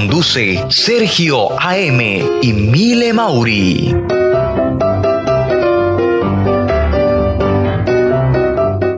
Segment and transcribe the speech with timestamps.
[0.00, 2.00] Conduce Sergio AM
[2.40, 3.94] y Mile Mauri.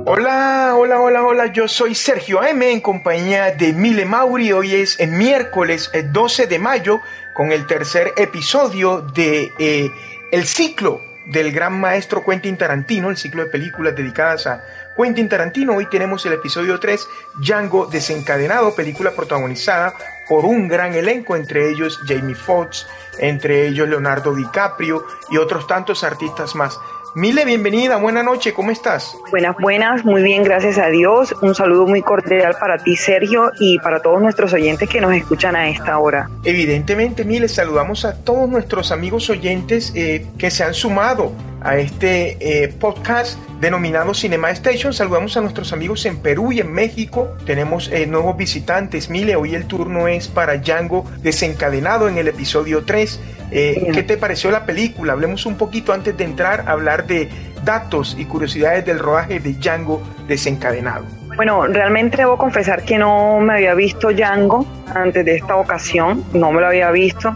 [0.07, 4.53] Hola, hola, hola, hola, yo soy Sergio AM en compañía de Mile Mauri.
[4.53, 7.01] Hoy es el miércoles eh, 12 de mayo
[7.35, 9.91] con el tercer episodio de eh,
[10.31, 14.63] el ciclo del gran maestro Quentin Tarantino, el ciclo de películas dedicadas a
[14.97, 15.75] Quentin Tarantino.
[15.75, 17.09] Hoy tenemos el episodio 3,
[17.41, 19.95] Django desencadenado, película protagonizada
[20.33, 22.87] por un gran elenco, entre ellos Jamie Foxx,
[23.19, 26.81] entre ellos Leonardo DiCaprio y otros tantos artistas más.
[27.15, 29.15] Mile, bienvenida, buena noche, ¿cómo estás?
[29.31, 31.35] Buenas, buenas, muy bien, gracias a Dios.
[31.43, 35.55] Un saludo muy cordial para ti, Sergio, y para todos nuestros oyentes que nos escuchan
[35.55, 36.31] a esta hora.
[36.45, 41.33] Evidentemente, Mile, saludamos a todos nuestros amigos oyentes eh, que se han sumado
[41.65, 44.93] a este eh, podcast denominado Cinema Station.
[44.93, 47.37] Saludamos a nuestros amigos en Perú y en México.
[47.47, 49.11] Tenemos eh, nuevos visitantes.
[49.11, 53.21] Mile, hoy el turno es para Django desencadenado en el episodio 3.
[53.51, 55.13] Eh, ¿Qué te pareció la película?
[55.13, 57.29] Hablemos un poquito antes de entrar a hablar de
[57.65, 61.22] datos y curiosidades del rodaje de Django desencadenado.
[61.37, 66.53] Bueno, realmente debo confesar que no me había visto Django antes de esta ocasión, no
[66.53, 67.35] me lo había visto.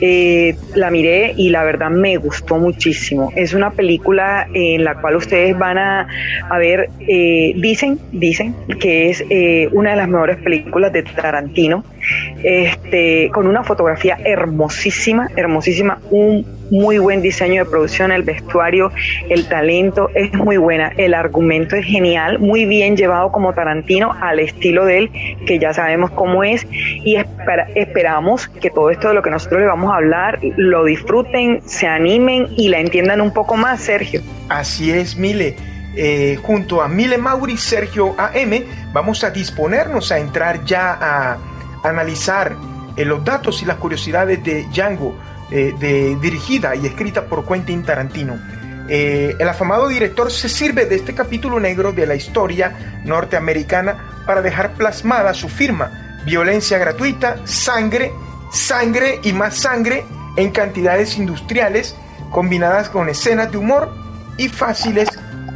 [0.00, 3.32] Eh, la miré y la verdad me gustó muchísimo.
[3.34, 6.06] Es una película en la cual ustedes van a,
[6.48, 11.84] a ver, eh, dicen, dicen que es eh, una de las mejores películas de Tarantino,
[12.42, 18.90] este, con una fotografía hermosísima, hermosísima, un muy buen diseño de producción, el vestuario,
[19.28, 24.40] el talento es muy buena, el argumento es genial, muy bien llevado como Tarantino al
[24.40, 25.10] estilo de él,
[25.46, 29.60] que ya sabemos cómo es, y espera, esperamos que todo esto de lo que nosotros
[29.60, 34.22] le vamos a hablar lo disfruten, se animen y la entiendan un poco más, Sergio.
[34.48, 35.56] Así es, Mile.
[35.94, 38.64] Eh, junto a Mile Mauri, Sergio AM,
[38.94, 41.36] vamos a disponernos a entrar ya a
[41.82, 42.56] analizar
[42.96, 45.16] eh, los datos y las curiosidades de Django,
[45.50, 48.38] eh, de, dirigida y escrita por Quentin Tarantino.
[48.88, 54.42] Eh, el afamado director se sirve de este capítulo negro de la historia norteamericana para
[54.42, 58.12] dejar plasmada su firma, violencia gratuita, sangre,
[58.50, 60.04] sangre y más sangre
[60.36, 61.94] en cantidades industriales
[62.30, 63.94] combinadas con escenas de humor
[64.36, 65.08] y fáciles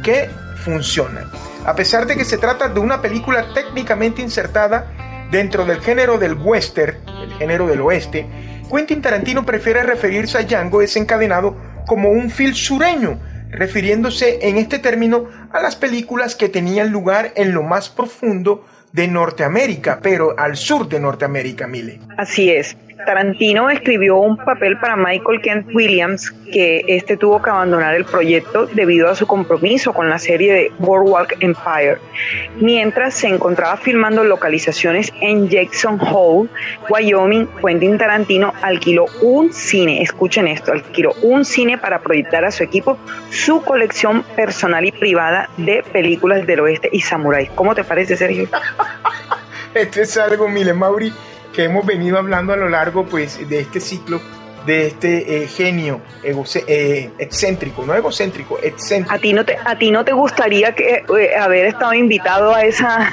[0.03, 0.29] que
[0.63, 1.29] funcionan.
[1.65, 4.91] A pesar de que se trata de una película técnicamente insertada
[5.31, 8.25] dentro del género del western, el género del oeste,
[8.69, 11.55] Quentin Tarantino prefiere referirse a Django desencadenado
[11.85, 17.53] como un film sureño, refiriéndose en este término a las películas que tenían lugar en
[17.53, 21.99] lo más profundo de Norteamérica, pero al sur de Norteamérica, Mile.
[22.17, 22.75] Así es.
[23.05, 28.67] Tarantino escribió un papel para Michael Kent Williams que este tuvo que abandonar el proyecto
[28.67, 31.97] debido a su compromiso con la serie de Boardwalk Empire,
[32.55, 36.49] mientras se encontraba filmando localizaciones en Jackson Hole,
[36.89, 37.47] Wyoming.
[37.61, 42.97] Quentin Tarantino alquiló un cine, escuchen esto, alquiló un cine para proyectar a su equipo
[43.29, 47.49] su colección personal y privada de películas del oeste y samuráis.
[47.51, 48.47] ¿Cómo te parece, Sergio?
[49.73, 51.13] Esto es algo, Mile Mauri,
[51.57, 54.21] que hemos venido hablando a lo largo pues, de este ciclo,
[54.67, 59.15] de este eh, genio eh, excéntrico, no egocéntrico, excéntrico.
[59.15, 62.61] ¿A ti no te, a ti no te gustaría que, eh, haber estado invitado a,
[62.63, 63.11] esa,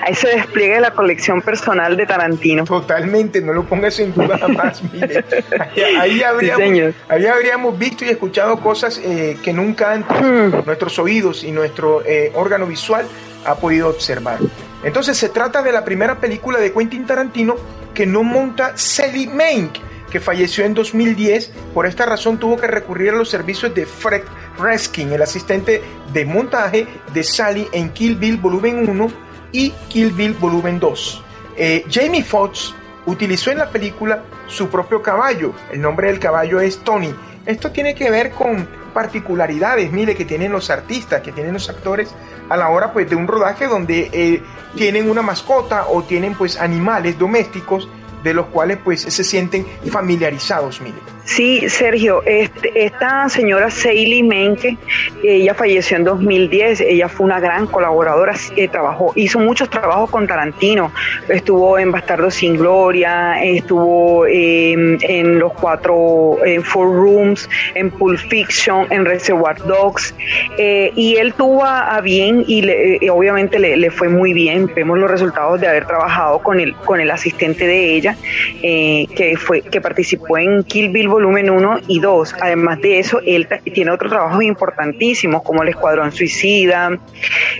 [0.00, 2.62] a ese despliegue de la colección personal de Tarantino?
[2.62, 5.24] Totalmente, no lo pongas en duda jamás, mire.
[5.74, 6.94] Ahí, ahí Sí, habríamos, señor.
[7.08, 10.64] ahí habríamos visto y escuchado cosas eh, que nunca antes Hmm.
[10.64, 13.06] nuestros oídos y nuestro eh, órgano visual
[13.44, 14.38] ha podido observar.
[14.84, 17.56] Entonces se trata de la primera película de Quentin Tarantino
[17.94, 19.78] que no monta Sally Mank,
[20.10, 21.52] que falleció en 2010.
[21.72, 24.22] Por esta razón tuvo que recurrir a los servicios de Fred
[24.58, 25.82] Reskin, el asistente
[26.12, 29.08] de montaje de Sally en Kill Bill Volumen 1
[29.52, 31.24] y Kill Bill Volumen 2.
[31.56, 32.74] Eh, Jamie Foxx
[33.06, 35.52] utilizó en la película su propio caballo.
[35.70, 37.14] El nombre del caballo es Tony.
[37.46, 42.14] Esto tiene que ver con particularidades, mire, que tienen los artistas, que tienen los actores
[42.48, 44.42] a la hora pues de un rodaje donde eh,
[44.76, 47.88] tienen una mascota o tienen pues animales domésticos
[48.22, 50.98] de los cuales pues se sienten familiarizados, mire.
[51.24, 54.76] Sí, Sergio, este, esta señora Seili Menke,
[55.22, 60.26] ella falleció en 2010, ella fue una gran colaboradora, eh, trabajó, hizo muchos trabajos con
[60.26, 60.92] Tarantino,
[61.28, 68.18] estuvo en Bastardo sin Gloria, estuvo em, en los cuatro, en Four Rooms, en Pulp
[68.18, 70.16] Fiction, en Reservoir Dogs,
[70.58, 75.08] eh, y él tuvo a, bien y eh, obviamente le, fue muy bien, vemos los
[75.08, 78.16] resultados de haber trabajado con el, con el asistente de ella,
[78.60, 82.34] que, fue, que participó en Kill Bill volumen 1 y 2.
[82.40, 86.98] Además de eso, él tiene otros trabajos importantísimos como El Escuadrón Suicida,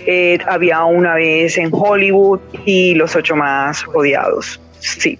[0.05, 4.59] eh, había una vez en Hollywood y Los Ocho Más Odiados.
[4.79, 5.17] Sí.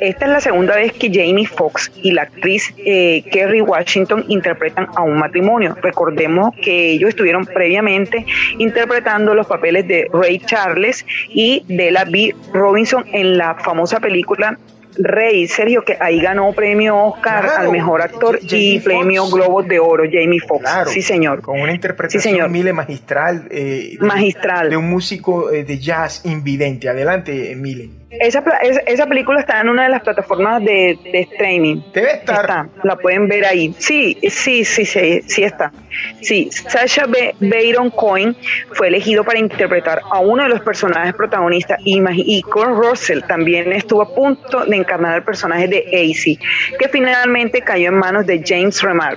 [0.00, 4.86] Esta es la segunda vez que Jamie Foxx y la actriz eh, Kerry Washington interpretan
[4.96, 5.76] a un matrimonio.
[5.82, 8.24] Recordemos que ellos estuvieron previamente
[8.58, 12.34] interpretando los papeles de Ray Charles y de la B.
[12.52, 14.56] Robinson en la famosa película
[14.96, 20.04] Rey, Sergio, que ahí ganó premio Oscar al mejor actor y premio Globos de Oro,
[20.04, 20.90] Jamie Foxx.
[20.90, 21.42] sí, señor.
[21.42, 23.46] Con una interpretación Mile magistral.
[23.50, 24.70] Eh, magistral.
[24.70, 26.88] De un músico eh, de jazz invidente.
[26.88, 28.01] Adelante, Mile.
[28.20, 28.44] Esa,
[28.86, 31.80] esa, película está en una de las plataformas de, streaming.
[31.92, 32.68] Debe estar.
[32.82, 33.74] la pueden ver ahí.
[33.78, 35.72] Sí, sí, sí, sí, sí está.
[36.20, 38.36] Sí, Sasha Baron Cohen
[38.72, 44.02] fue elegido para interpretar a uno de los personajes protagonistas y, y Russell también estuvo
[44.02, 48.80] a punto de encarnar al personaje de AC, que finalmente cayó en manos de James
[48.82, 49.16] Remar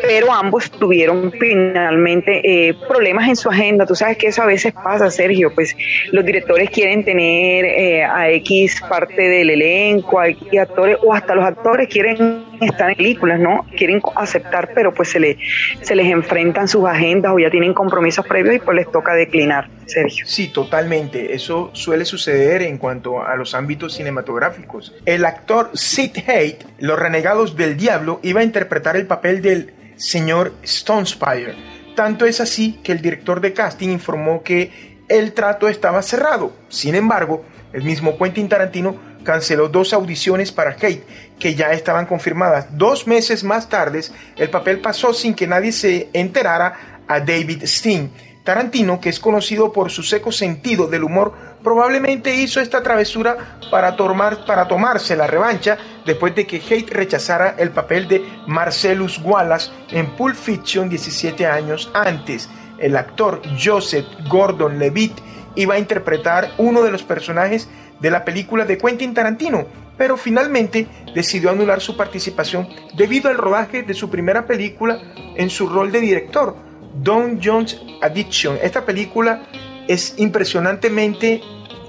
[0.00, 3.86] pero ambos tuvieron finalmente eh, problemas en su agenda.
[3.86, 5.76] Tú sabes que eso a veces pasa, Sergio, pues
[6.10, 11.34] los directores quieren tener eh, a X parte del elenco, a X actores, o hasta
[11.34, 13.66] los actores quieren estar en películas, ¿no?
[13.76, 15.38] Quieren aceptar, pero pues se, le,
[15.80, 19.68] se les enfrentan sus agendas o ya tienen compromisos previos y pues les toca declinar,
[19.86, 20.26] Sergio.
[20.26, 21.34] Sí, totalmente.
[21.34, 24.94] Eso suele suceder en cuanto a los ámbitos cinematográficos.
[25.04, 29.72] El actor Sid Haight, Los Renegados del Diablo, iba a interpretar el papel del
[30.02, 31.54] señor Stonespire.
[31.94, 36.52] Tanto es así que el director de casting informó que el trato estaba cerrado.
[36.68, 41.04] Sin embargo, el mismo Quentin Tarantino canceló dos audiciones para Kate
[41.38, 42.66] que ya estaban confirmadas.
[42.76, 44.00] Dos meses más tarde,
[44.36, 48.10] el papel pasó sin que nadie se enterara a David Steen
[48.42, 53.96] Tarantino, que es conocido por su seco sentido del humor, probablemente hizo esta travesura para,
[53.96, 59.70] tomar, para tomarse la revancha después de que Hate rechazara el papel de Marcellus Wallace
[59.90, 62.48] en Pulp Fiction 17 años antes.
[62.78, 65.18] El actor Joseph Gordon-Levitt
[65.54, 67.68] iba a interpretar uno de los personajes
[68.00, 69.66] de la película de Quentin Tarantino,
[69.96, 75.00] pero finalmente decidió anular su participación debido al rodaje de su primera película
[75.36, 76.56] en su rol de director
[76.94, 78.58] Don Jones Addiction.
[78.62, 79.42] Esta película
[79.88, 81.40] es impresionantemente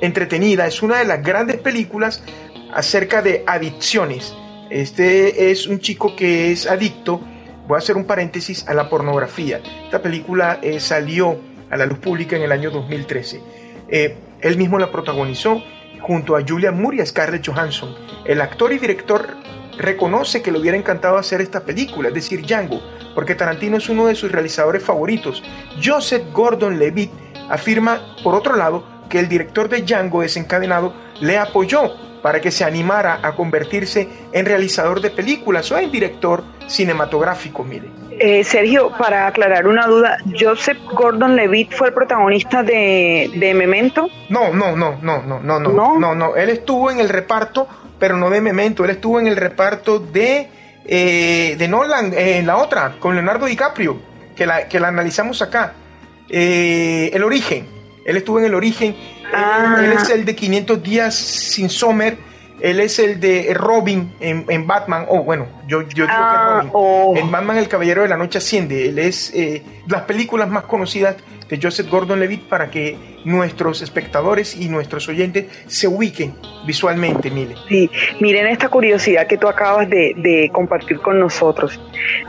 [0.01, 2.23] entretenida, es una de las grandes películas
[2.73, 4.33] acerca de adicciones.
[4.69, 7.21] Este es un chico que es adicto,
[7.67, 9.61] voy a hacer un paréntesis, a la pornografía.
[9.85, 11.39] Esta película eh, salió
[11.69, 13.41] a la luz pública en el año 2013.
[13.89, 15.63] Eh, él mismo la protagonizó
[16.01, 17.95] junto a Julian Moore y a Scarlett Johansson.
[18.25, 19.37] El actor y director
[19.77, 22.81] reconoce que le hubiera encantado hacer esta película, es decir, Django,
[23.15, 25.41] porque Tarantino es uno de sus realizadores favoritos.
[25.83, 27.11] Joseph Gordon-Levitt
[27.49, 32.63] afirma, por otro lado, que el director de Django desencadenado le apoyó para que se
[32.63, 37.91] animara a convertirse en realizador de películas o en director cinematográfico, mire.
[38.11, 44.07] Eh, Sergio, para aclarar una duda, ¿Joseph Gordon-Levitt fue el protagonista de, de Memento?
[44.29, 47.67] No, no, no, no, no, no, no, no, no, no, él estuvo en el reparto
[48.03, 48.83] pero no de Memento.
[48.83, 50.49] Él estuvo en el reparto de,
[50.83, 53.97] eh, de Nolan, eh, en la otra, con Leonardo DiCaprio,
[54.35, 55.71] que la, que la analizamos acá.
[56.29, 57.65] Eh, el origen.
[58.05, 58.95] Él estuvo en el origen.
[59.33, 59.77] Ah.
[59.79, 62.17] Él, es el de 500 días sin Sommer.
[62.63, 65.05] Él es el de Robin en, Batman.
[65.09, 66.69] Oh, bueno, yo, yo digo que ah, Robin.
[66.73, 67.13] Oh.
[67.15, 68.87] En Batman El Caballero de la Noche Asciende.
[68.87, 69.33] Él es
[69.87, 71.17] las películas más conocidas
[71.49, 76.33] de Joseph Gordon-Levitt para que nuestros espectadores y nuestros oyentes se ubiquen
[76.65, 77.55] visualmente, mire.
[77.67, 77.89] Sí,
[78.19, 81.79] miren esta curiosidad que tú acabas de, compartir con nosotros.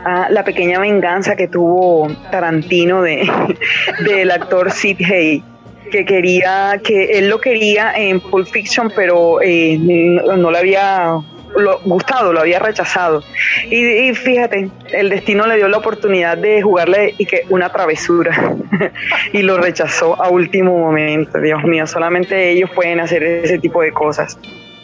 [0.05, 3.29] Ah, la pequeña venganza que tuvo Tarantino de,
[4.05, 5.43] del actor Sid Hay.
[5.89, 11.19] Que quería, que él lo quería en Pulp Fiction, pero eh, no, le había
[11.55, 13.23] lo, gustado, lo había rechazado.
[13.69, 18.55] Y, fíjate, el destino le dio la oportunidad de jugarle y que una travesura
[19.33, 21.39] y lo rechazó a último momento.
[21.39, 24.37] Dios mío, solamente ellos pueden hacer ese tipo de cosas.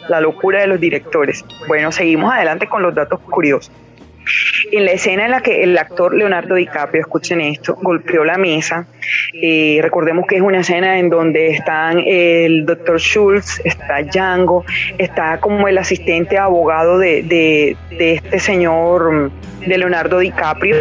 [0.08, 1.44] La locura de los directores.
[1.68, 3.70] Bueno, seguimos adelante con los datos curiosos.
[4.70, 8.86] En la escena en la que el actor Leonardo DiCaprio, escuchen esto, golpeó la mesa,
[9.34, 14.64] eh, recordemos que es una escena en donde están el doctor Schultz, está Django,
[14.98, 17.76] está como el asistente abogado de, de,
[18.14, 19.30] este señor,
[19.66, 20.76] de Leonardo DiCaprio,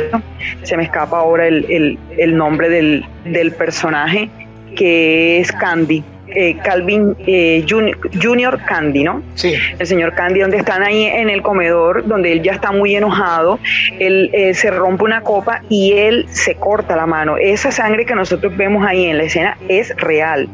[0.64, 4.30] se me escapa ahora el, el nombre del, del personaje,
[4.76, 6.04] que es Candy
[6.36, 9.24] eh, Calvin eh, Junior, Candy, ¿no?
[9.36, 9.54] Sí.
[9.78, 13.60] El señor Candy, donde están ahí en el comedor, donde él ya está muy enojado,
[14.00, 17.38] él eh, se rompe una copa y él se corta la mano.
[17.38, 20.48] Esa sangre que nosotros vemos ahí en la escena es real,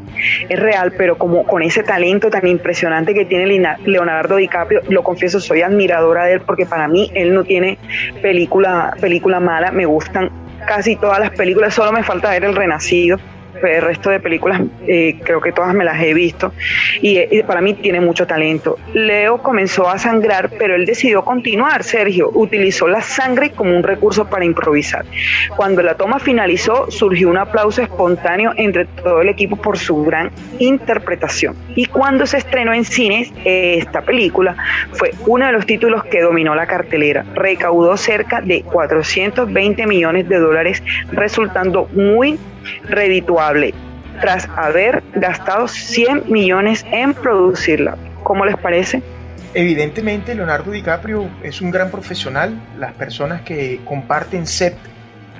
[0.48, 3.46] es real, pero como con ese talento tan impresionante que tiene
[3.84, 7.78] Leonardo DiCaprio, lo confieso, soy admiradora de él porque para mí él no tiene
[8.22, 10.30] película, película mala, me gustan
[10.66, 13.18] casi todas las películas, solo me falta ver El Renacido
[13.62, 16.52] el resto de películas eh, creo que todas me las he visto
[17.00, 18.78] y, para mí tiene mucho talento.
[18.92, 24.26] Leo comenzó a sangrar, pero él decidió continuar, Sergio, utilizó la sangre como un recurso
[24.28, 25.04] para improvisar.
[25.56, 30.30] Cuando la toma finalizó, surgió un aplauso espontáneo entre todo el equipo por su gran
[30.58, 31.56] interpretación.
[31.74, 34.56] Y cuando se estrenó en cines, esta película
[34.92, 37.24] fue uno de los títulos que dominó la cartelera.
[37.34, 42.38] Recaudó cerca de 420 millones de dólares, resultando muy
[42.84, 43.74] redituable
[44.20, 47.96] tras haber gastado 100 millones en producirla.
[48.22, 49.02] ¿Cómo les parece?
[49.54, 52.54] Evidentemente Leonardo DiCaprio es un gran profesional.
[52.78, 54.76] Las personas que comparten set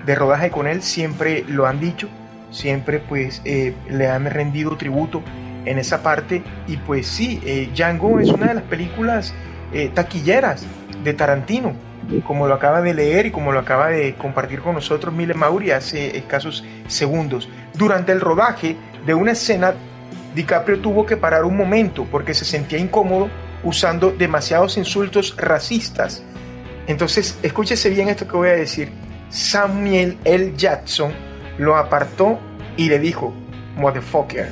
[0.06, 2.08] de rodaje con él siempre lo han dicho,
[2.50, 5.22] siempre pues eh, le han rendido tributo
[5.66, 9.34] en esa parte y pues sí, eh, Django es una de las películas
[9.72, 10.64] eh, taquilleras
[11.04, 11.87] de Tarantino
[12.26, 15.70] como lo acaba de leer y como lo acaba de compartir con nosotros Mile Mauri
[15.70, 17.48] hace escasos segundos.
[17.74, 19.74] Durante el rodaje de una escena,
[20.34, 23.28] DiCaprio tuvo que parar un momento porque se sentía incómodo
[23.62, 26.22] usando demasiados insultos racistas.
[26.86, 28.90] Entonces, escúchese bien esto que voy a decir.
[29.28, 30.54] Samuel L.
[30.56, 31.12] Jackson
[31.58, 32.38] lo apartó
[32.76, 33.34] y le dijo,
[33.76, 34.50] motherfucker,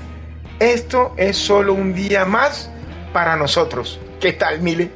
[0.58, 2.70] esto es solo un día más
[3.16, 3.99] para nosotros.
[4.20, 4.90] ¿Qué tal, Mile?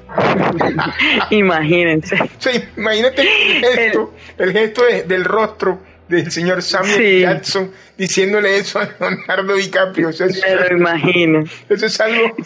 [1.31, 2.19] Imagínense.
[2.39, 8.91] Sí, imagínate el gesto, el, gesto del rostro del señor Samuel Jackson diciéndole eso a
[9.01, 10.11] Leonardo DiCaprio.
[10.11, 11.45] Me lo imagino.
[11.67, 12.37] Eso es algo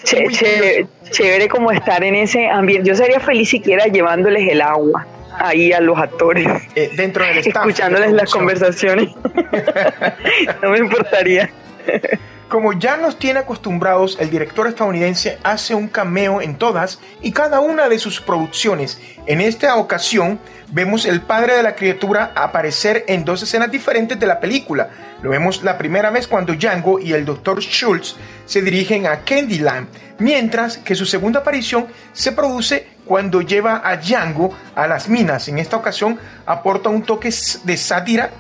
[1.10, 2.88] chévere como estar en ese ambiente.
[2.88, 5.04] Yo sería feliz siquiera llevándoles el agua
[5.36, 6.46] ahí a los actores.
[6.76, 7.66] Eh, dentro del staff.
[7.66, 9.08] Escuchándoles las conversaciones.
[10.62, 11.50] no me importaría.
[12.48, 17.60] Como ya nos tiene acostumbrados, el director estadounidense hace un cameo en todas y cada
[17.60, 19.00] una de sus producciones.
[19.26, 20.38] En esta ocasión
[20.70, 24.90] vemos el padre de la criatura aparecer en dos escenas diferentes de la película.
[25.22, 27.60] Lo vemos la primera vez cuando Django y el Dr.
[27.62, 33.96] Schultz se dirigen a Candyland, mientras que su segunda aparición se produce cuando lleva a
[33.96, 35.48] Django a las minas.
[35.48, 37.30] En esta ocasión aporta un toque
[37.64, 38.30] de sátira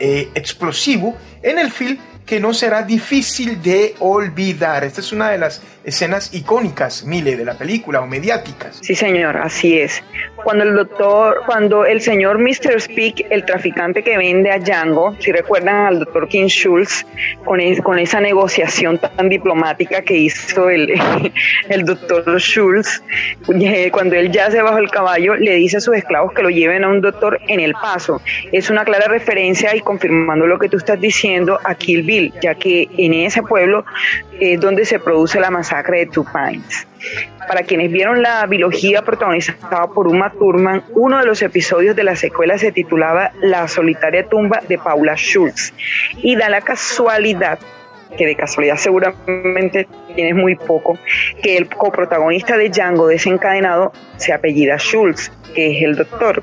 [0.00, 4.84] eh, explosivo en el film que no será difícil de olvidar.
[4.84, 8.78] Esta es una de las escenas icónicas, Mile, de la película o mediáticas.
[8.82, 10.02] Sí, señor, así es.
[10.44, 12.80] Cuando el doctor, cuando el señor Mr.
[12.80, 17.04] Speak, el traficante que vende a Django, si recuerdan al doctor King Schultz,
[17.44, 20.88] con, con esa negociación tan diplomática que hizo el,
[21.84, 23.02] doctor Schultz,
[23.48, 26.50] eh, cuando él ya se bajó el caballo, le dice a sus esclavos que lo
[26.50, 28.20] lleven a un doctor en el paso.
[28.52, 31.98] Es una clara referencia y confirmando lo que tú estás diciendo a Kill
[32.40, 33.84] ya que en ese pueblo
[34.40, 36.86] es donde se produce la masacre de Two Pines.
[37.48, 42.14] Para quienes vieron la biología protagonizada por Uma Thurman, uno de los episodios de la
[42.14, 45.72] secuela se titulaba La solitaria tumba de Paula Schultz.
[46.22, 47.58] Y da la casualidad
[48.16, 50.98] que de casualidad seguramente tienes muy poco,
[51.42, 56.42] que el coprotagonista de Django desencadenado se apellida Schultz, que es el doctor,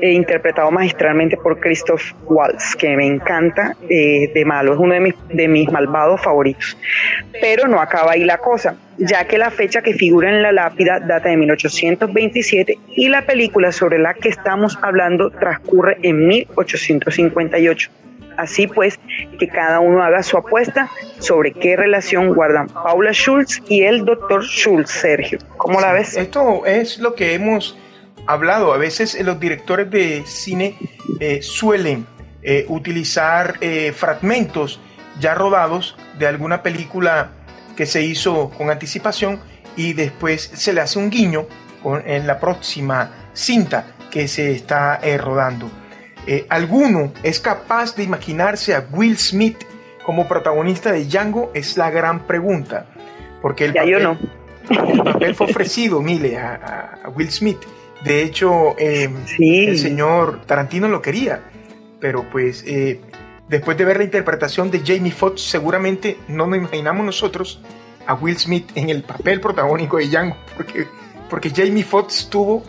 [0.00, 5.14] interpretado magistralmente por Christoph Waltz, que me encanta eh, de malo, es uno de mis,
[5.28, 6.76] de mis malvados favoritos.
[7.40, 11.00] Pero no acaba ahí la cosa, ya que la fecha que figura en la lápida
[11.00, 17.90] data de 1827 y la película sobre la que estamos hablando transcurre en 1858.
[18.36, 18.98] Así pues,
[19.38, 24.44] que cada uno haga su apuesta sobre qué relación guardan Paula Schultz y el doctor
[24.44, 25.38] Schultz, Sergio.
[25.56, 26.16] ¿Cómo la ves?
[26.16, 27.78] Esto es lo que hemos
[28.26, 28.72] hablado.
[28.72, 30.76] A veces eh, los directores de cine
[31.20, 32.06] eh, suelen
[32.42, 33.58] eh, utilizar
[33.94, 34.80] fragmentos
[35.18, 37.32] ya rodados de alguna película
[37.76, 39.40] que se hizo con anticipación
[39.76, 41.46] y después se le hace un guiño
[42.04, 45.70] en la próxima cinta que se está rodando.
[46.48, 49.64] ¿Alguno es capaz de imaginarse a Will Smith
[50.04, 51.50] como protagonista de Django?
[51.54, 52.86] Es la gran pregunta.
[53.44, 54.18] Porque el, ya yo no.
[54.70, 57.58] el papel fue ofrecido, mire, a, Will Smith.
[58.02, 59.08] De hecho, eh,
[59.38, 61.42] el señor Tarantino lo quería,
[62.00, 62.64] pero pues
[63.48, 67.62] después de ver la interpretación de Jamie Foxx, seguramente no nos imaginamos nosotros
[68.06, 70.86] a Will Smith en el papel protagónico de Django, porque,
[71.30, 72.62] porque Jamie Foxx estuvo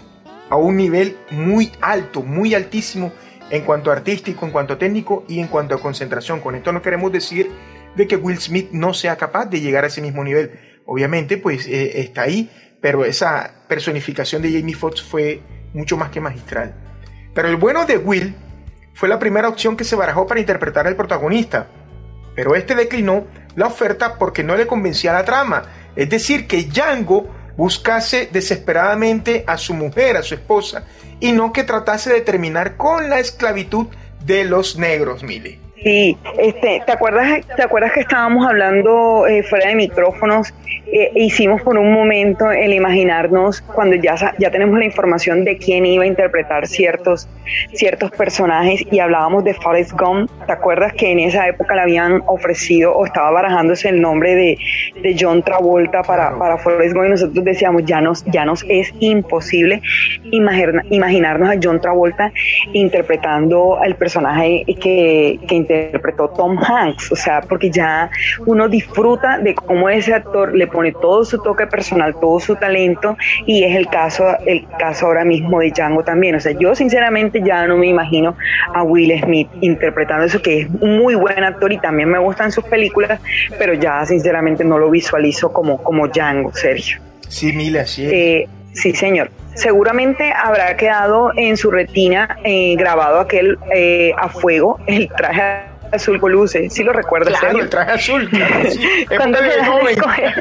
[0.49, 3.11] a un nivel muy alto, muy altísimo
[3.49, 6.39] en cuanto a artístico, en cuanto a técnico y en cuanto a concentración.
[6.39, 7.51] Con esto no queremos decir
[7.95, 10.51] de que Will Smith no sea capaz de llegar a ese mismo nivel.
[10.85, 12.49] Obviamente, pues eh, está ahí,
[12.85, 15.41] pero esa personificación de Jamie Foxx fue
[15.73, 16.75] mucho más que magistral.
[17.33, 18.35] Pero el bueno de Will
[18.93, 21.65] fue la primera opción que se barajó para interpretar al protagonista,
[22.35, 23.25] pero este declinó
[23.55, 25.63] la oferta porque no le convencía la trama.
[25.95, 27.27] Es decir, que Django
[27.57, 30.83] buscase desesperadamente a su mujer, a su esposa,
[31.19, 33.87] y no que tratase de terminar con la esclavitud
[34.23, 35.64] de los negros, Mile.
[35.83, 40.53] Sí, este, ¿te acuerdas, te acuerdas que estábamos hablando eh, fuera de micrófonos?
[40.87, 45.85] Eh, hicimos por un momento el imaginarnos cuando ya, ya tenemos la información de quién
[45.85, 47.27] iba a interpretar ciertos,
[47.73, 50.29] ciertos personajes y hablábamos de Forrest Gump.
[50.45, 54.57] ¿Te acuerdas que en esa época le habían ofrecido o estaba barajándose el nombre de,
[55.01, 58.93] de John Travolta para, para Forrest Gump y nosotros decíamos ya nos, ya nos es
[58.99, 59.81] imposible
[60.31, 62.31] imaginarnos a John Travolta
[62.73, 68.09] interpretando al personaje que, que interpretó Tom Hanks, o sea, porque ya
[68.45, 73.17] uno disfruta de cómo ese actor le pone todo su toque personal, todo su talento
[73.45, 77.41] y es el caso el caso ahora mismo de Django también, o sea, yo sinceramente
[77.43, 78.35] ya no me imagino
[78.73, 82.51] a Will Smith interpretando eso que es un muy buen actor y también me gustan
[82.51, 83.19] sus películas,
[83.57, 86.99] pero ya sinceramente no lo visualizo como como Django, Sergio.
[87.27, 88.05] Sí, Mila, sí.
[88.05, 94.79] Eh, sí, señor seguramente habrá quedado en su retina eh, grabado aquel eh, a fuego,
[94.85, 95.41] el traje
[95.91, 97.39] azul con luces, si lo recuerdas.
[97.39, 98.29] Claro, el traje azul.
[99.17, 100.33] cuando le dan escoger,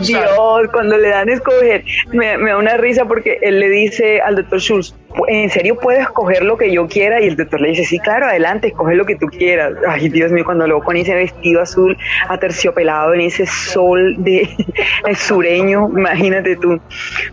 [0.06, 4.36] Dios, cuando le dan escoger, me, me, da una risa porque él le dice al
[4.36, 4.94] doctor Schultz,
[5.28, 7.20] ¿en serio puedo escoger lo que yo quiera?
[7.20, 9.72] Y el doctor le dice, sí, claro, adelante, escoge lo que tú quieras.
[9.86, 11.96] Ay, Dios mío, cuando luego con ese vestido azul
[12.28, 14.48] aterciopelado en ese sol de
[15.16, 16.80] sureño, imagínate tú.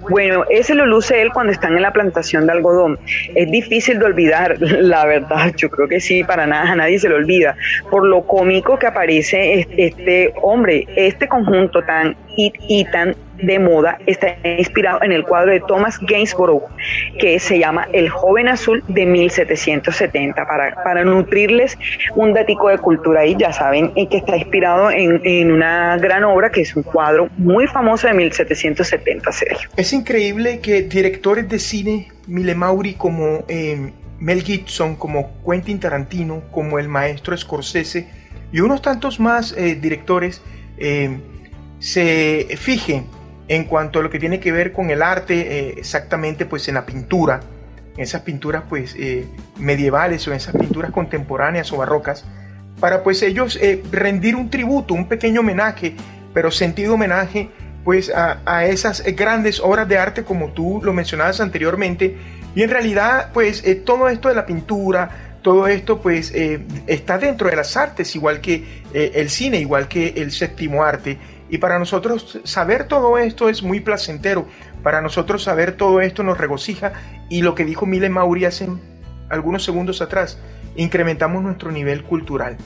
[0.10, 3.00] Bueno, ese lo luce él cuando están en la plantación de algodón.
[3.36, 7.10] Es difícil de olvidar, la verdad, yo creo que sí, para nada, a nadie se
[7.10, 7.56] lo olvida,
[7.90, 14.36] por lo cómico que aparece este hombre, este conjunto tan y tan de moda está
[14.44, 16.64] inspirado en el cuadro de Thomas Gainsborough,
[17.20, 21.78] que se llama El joven azul de 1770, para, para nutrirles
[22.16, 26.24] un datico de cultura ahí, ya saben, y que está inspirado en, en, una gran
[26.24, 29.70] obra que es un cuadro muy famoso de 1770, Sergio.
[29.76, 36.42] Es increíble que directores de cine, Mile Mauri como eh, Mel Gibson, como Quentin Tarantino,
[36.52, 38.08] como el maestro Scorsese
[38.52, 40.42] y unos tantos más eh, directores,
[40.78, 41.20] eh,
[41.80, 43.08] se fijen
[43.48, 46.76] en cuanto a lo que tiene que ver con el arte, eh, exactamente pues en
[46.76, 47.40] la pintura,
[47.96, 49.26] en esas pinturas pues eh,
[49.58, 52.26] medievales o en esas pinturas contemporáneas o barrocas,
[52.80, 55.96] para pues ellos eh, rendir un tributo, un pequeño homenaje,
[56.34, 57.50] pero sentido homenaje
[57.84, 62.18] pues a, a, esas grandes obras de arte como tú lo mencionabas anteriormente.
[62.54, 66.34] Y en realidad pues todo esto de la pintura, todo esto pues
[66.88, 71.18] está dentro de las artes igual que el cine, igual que el séptimo arte
[71.50, 74.48] y para nosotros saber todo esto es muy placentero.
[74.84, 76.94] Para nosotros saber todo esto nos regocija.
[77.30, 78.68] Y lo que dijo Mile Mauri hace
[79.30, 80.40] algunos segundos atrás,
[80.76, 82.58] incrementamos nuestro nivel cultural.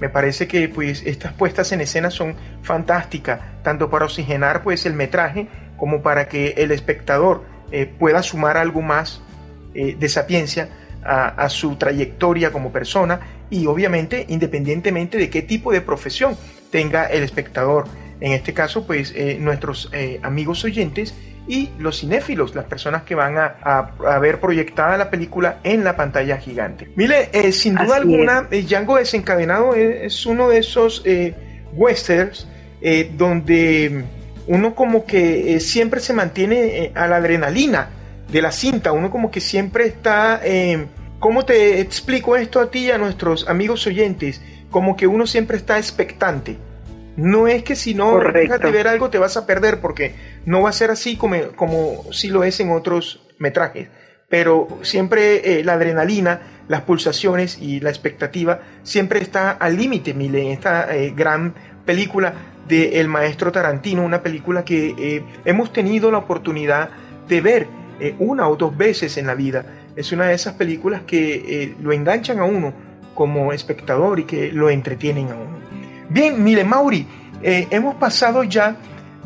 [0.00, 4.94] Me parece que pues estas puestas en escena son fantásticas, tanto para oxigenar pues el
[4.94, 9.22] metraje como para que el espectador eh, pueda sumar algo más
[9.74, 10.68] eh, de sapiencia
[11.04, 13.20] a, a, su trayectoria como persona
[13.50, 16.36] y obviamente independientemente de qué tipo de profesión
[16.70, 17.86] tenga el espectador
[18.20, 21.14] en este caso, pues eh, nuestros eh, amigos oyentes
[21.46, 26.38] y los cinéfilos, las personas que van a, ver proyectada la película en la pantalla
[26.38, 26.90] gigante.
[26.96, 31.04] Mire, eh, sin duda alguna, Django Desencadenado es, uno de esos
[31.74, 32.48] westerns
[33.16, 34.04] donde
[34.46, 37.90] uno como que siempre se mantiene a la adrenalina
[38.30, 40.40] de la cinta, uno como que siempre está...
[41.18, 44.42] ¿Cómo te explico esto a ti y a nuestros amigos oyentes?
[44.70, 46.58] Como que uno siempre está expectante
[47.16, 50.14] no es que si no dejas de ver algo te vas a perder, porque
[50.46, 53.88] no va a ser así como, como si lo es en otros metrajes.
[54.28, 60.42] Pero siempre eh, la adrenalina las pulsaciones y la expectativa siempre está al límite, Mile,
[60.42, 62.32] en esta eh, gran película
[62.68, 66.88] del maestro Tarantino, una película que eh, hemos tenido la oportunidad
[67.28, 67.66] de ver
[68.00, 69.66] eh, una o dos veces en la vida.
[69.96, 72.72] Es una de esas películas que lo enganchan a uno
[73.14, 75.58] como espectador y que lo entretienen a uno.
[76.08, 77.06] Bien, Mile Mauri,
[77.42, 78.76] hemos pasado ya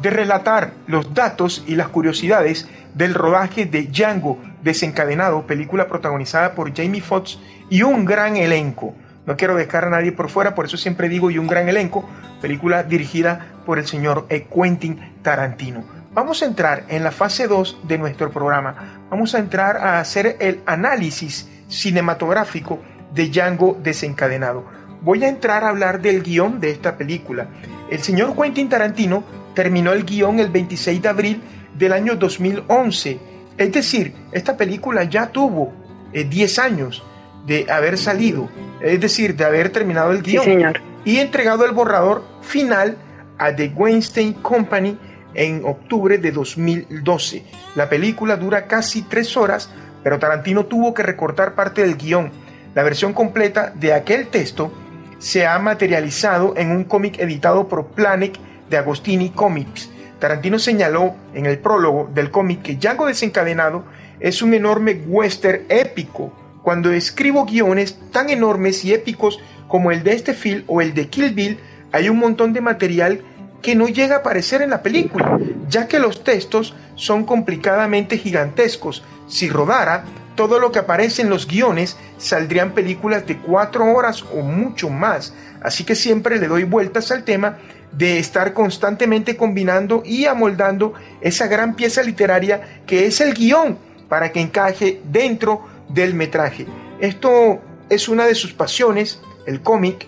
[0.01, 6.75] de relatar los datos y las curiosidades del rodaje de Django desencadenado, película protagonizada por
[6.75, 7.39] Jamie Foxx
[7.69, 8.95] y un gran elenco.
[9.27, 12.09] No quiero dejar a nadie por fuera, por eso siempre digo y un gran elenco,
[12.41, 14.45] película dirigida por el señor e.
[14.45, 15.85] Quentin Tarantino.
[16.15, 19.05] Vamos a entrar en la fase 2 de nuestro programa.
[19.11, 22.81] Vamos a entrar a hacer el análisis cinematográfico
[23.13, 24.65] de Django desencadenado.
[25.01, 27.49] Voy a entrar a hablar del guion de esta película.
[27.91, 31.43] El señor Quentin Tarantino terminó el guion el 26 de abril
[31.79, 33.19] del año 2011.
[33.57, 35.73] Es decir, esta película ya tuvo
[36.13, 37.03] 10 eh, años
[37.47, 38.49] de haber salido,
[38.83, 42.97] es decir, de haber terminado el guion y entregado el borrador final
[43.39, 44.99] a The Weinstein Company
[45.35, 47.45] en octubre de 2012.
[47.75, 49.71] La película dura casi tres horas,
[50.03, 52.31] pero Tarantino tuvo que recortar parte del guion.
[52.75, 54.73] La versión completa de aquel texto
[55.19, 58.39] se ha materializado en un cómic editado por Planet
[58.71, 59.91] de Agostini Comics.
[60.19, 63.85] Tarantino señaló en el prólogo del cómic que Django desencadenado
[64.21, 66.33] es un enorme western épico.
[66.63, 71.09] Cuando escribo guiones tan enormes y épicos como el de este film o el de
[71.09, 71.59] Kill Bill,
[71.93, 73.23] hay un montón de material
[73.63, 79.03] que no llega a aparecer en la película, ya que los textos son complicadamente gigantescos.
[79.27, 80.05] Si rodara,
[80.39, 85.35] todo lo que aparece en los guiones saldrían películas de cuatro horas o mucho más.
[85.61, 87.59] Así que siempre le doy vueltas al tema
[87.91, 94.31] de estar constantemente combinando y amoldando esa gran pieza literaria que es el guion para
[94.31, 96.69] que encaje dentro del metraje.
[97.01, 100.07] Esto es una de sus pasiones, el cómic,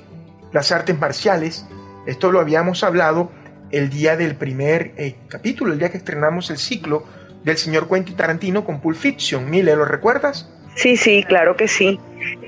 [0.53, 1.67] las artes marciales.
[2.07, 3.33] Esto lo habíamos hablado
[3.73, 7.05] el día del primer eh, capítulo, el día que estrenamos el ciclo
[7.45, 9.49] del señor Quentin Tarantino con Pulp Fiction.
[9.49, 10.49] Mile, ¿lo recuerdas?
[10.75, 11.99] Sí, sí, claro que sí.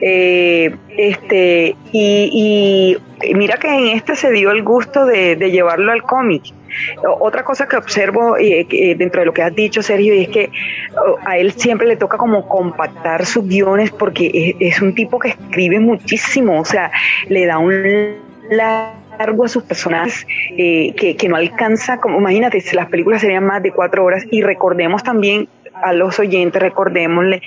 [0.00, 2.96] Eh, este, y,
[3.34, 6.44] mira que en este se dio el gusto de, llevarlo al cómic.
[7.20, 10.50] Otra cosa que observo eh, dentro de lo que has dicho, Sergio, es que
[11.26, 15.80] a él siempre le toca como compactar sus guiones porque es, un tipo que escribe
[15.80, 16.90] muchísimo, o sea,
[17.28, 18.16] le da un
[19.18, 23.62] largo a sus personajes eh, que, que no alcanza, como imagínate, las películas serían más
[23.62, 25.48] de cuatro horas y recordemos también
[25.82, 27.42] a los oyentes, recordémosle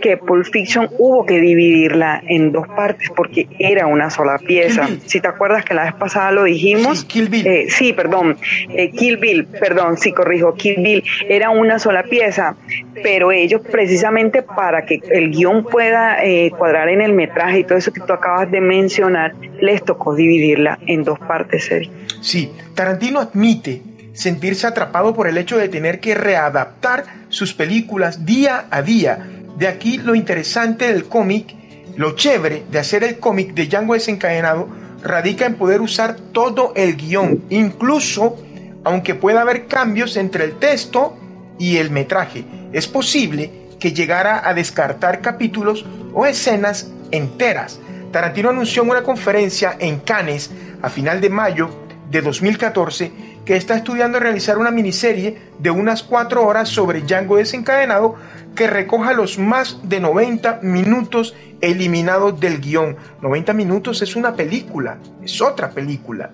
[0.00, 4.88] que Pulp Fiction hubo que dividirla en dos partes porque era una sola pieza.
[5.06, 7.00] Si te acuerdas que la vez pasada lo dijimos.
[7.00, 7.46] Sí, Kill Bill.
[7.46, 8.36] Eh, sí, perdón.
[8.68, 10.54] Eh, Kill Bill, perdón, sí corrijo.
[10.54, 12.56] Kill Bill era una sola pieza,
[13.02, 17.78] pero ellos precisamente para que el guion pueda eh, cuadrar en el metraje y todo
[17.78, 21.92] eso que tú acabas de mencionar, les tocó dividirla en dos partes, Sergio.
[22.20, 23.82] Sí, Tarantino admite
[24.18, 29.68] sentirse atrapado por el hecho de tener que readaptar sus películas día a día de
[29.68, 31.54] aquí lo interesante del cómic,
[31.96, 34.68] lo chévere de hacer el cómic de Django desencadenado,
[35.04, 38.36] radica en poder usar todo el guion, incluso
[38.82, 41.16] aunque pueda haber cambios entre el texto
[41.56, 42.44] y el metraje.
[42.72, 47.78] Es posible que llegara a descartar capítulos o escenas enteras.
[48.10, 50.50] Tarantino anunció en una conferencia en Cannes
[50.82, 51.70] a final de mayo
[52.10, 58.14] de 2014 que está estudiando realizar una miniserie de unas cuatro horas sobre Django desencadenado
[58.54, 62.98] que recoja los más de 90 minutos eliminados del guion.
[63.22, 66.32] 90 minutos es una película, es otra película.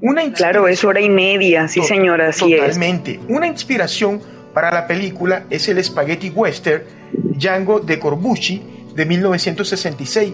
[0.00, 3.20] Una claro, es hora y media, sí señora, así totalmente.
[3.28, 4.20] Una inspiración
[4.52, 8.60] para la película es el spaghetti western Django de Corbucci
[8.92, 10.32] de 1966,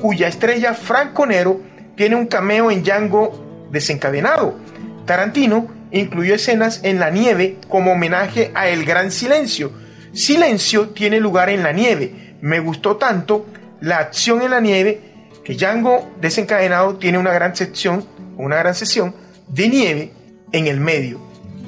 [0.00, 1.60] cuya estrella Franco Nero
[1.94, 4.56] tiene un cameo en Django desencadenado.
[5.08, 9.72] Tarantino incluyó escenas en la nieve como homenaje a El Gran Silencio,
[10.12, 12.34] Silencio tiene lugar en la nieve.
[12.40, 13.46] Me gustó tanto
[13.80, 15.00] la acción en la nieve
[15.44, 18.04] que Django desencadenado tiene una gran sección,
[18.36, 19.14] una gran sesión
[19.48, 20.12] de nieve
[20.52, 21.20] en el medio.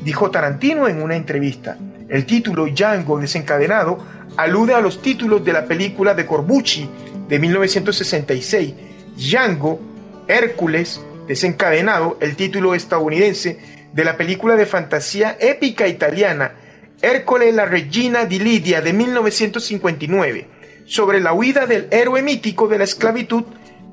[0.05, 1.76] Dijo Tarantino en una entrevista.
[2.09, 3.98] El título Django desencadenado
[4.37, 6.88] alude a los títulos de la película de Corbucci
[7.29, 8.74] de 1966.
[9.16, 9.81] Django,
[10.26, 13.56] Hércules, desencadenado, el título estadounidense
[13.92, 16.54] de la película de fantasía épica italiana
[17.02, 20.48] Hércules la Regina di Lidia de 1959,
[20.86, 23.44] sobre la huida del héroe mítico de la esclavitud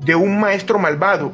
[0.03, 1.31] de un maestro malvado.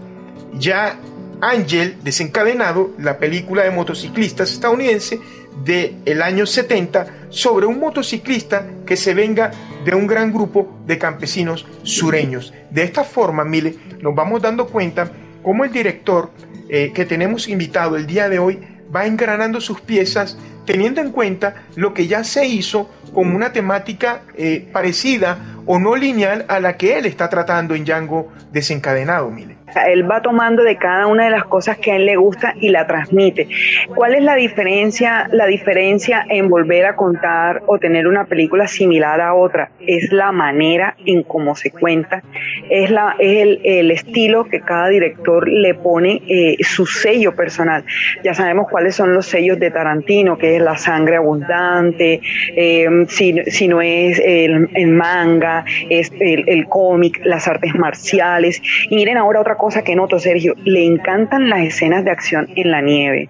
[0.56, 1.00] Ya
[1.40, 5.22] Ángel desencadenado, la película de motociclistas estadounidense
[5.64, 9.52] del año 70 sobre un motociclista que se venga
[9.86, 12.54] de un gran grupo de campesinos sureños.
[12.72, 15.10] De esta forma, Mile, nos vamos dando cuenta
[15.44, 16.32] cómo el director
[16.70, 18.60] eh, que tenemos invitado el día de hoy
[18.94, 24.22] va engranando sus piezas teniendo en cuenta lo que ya se hizo con una temática
[24.36, 29.63] eh, parecida o no lineal a la que él está tratando en Django desencadenado, Mile.
[29.82, 32.70] Él va tomando de cada una de las cosas que a él le gusta y
[32.70, 33.48] la transmite.
[33.96, 39.22] ¿Cuál es la diferencia, la diferencia en volver a contar o tener una película similar
[39.22, 39.72] a otra?
[39.80, 42.24] Es la manera en cómo se cuenta,
[42.70, 47.84] es, la, es el, estilo que cada director le pone eh, su sello personal.
[48.24, 52.22] Ya sabemos cuáles son los sellos de Tarantino, que es la sangre abundante,
[52.56, 58.62] eh, si, no es el, el manga, es el, el cómic, las artes marciales.
[58.90, 62.72] Y miren ahora otra cosa que noto, Sergio, le encantan las escenas de acción en
[62.72, 63.30] la nieve.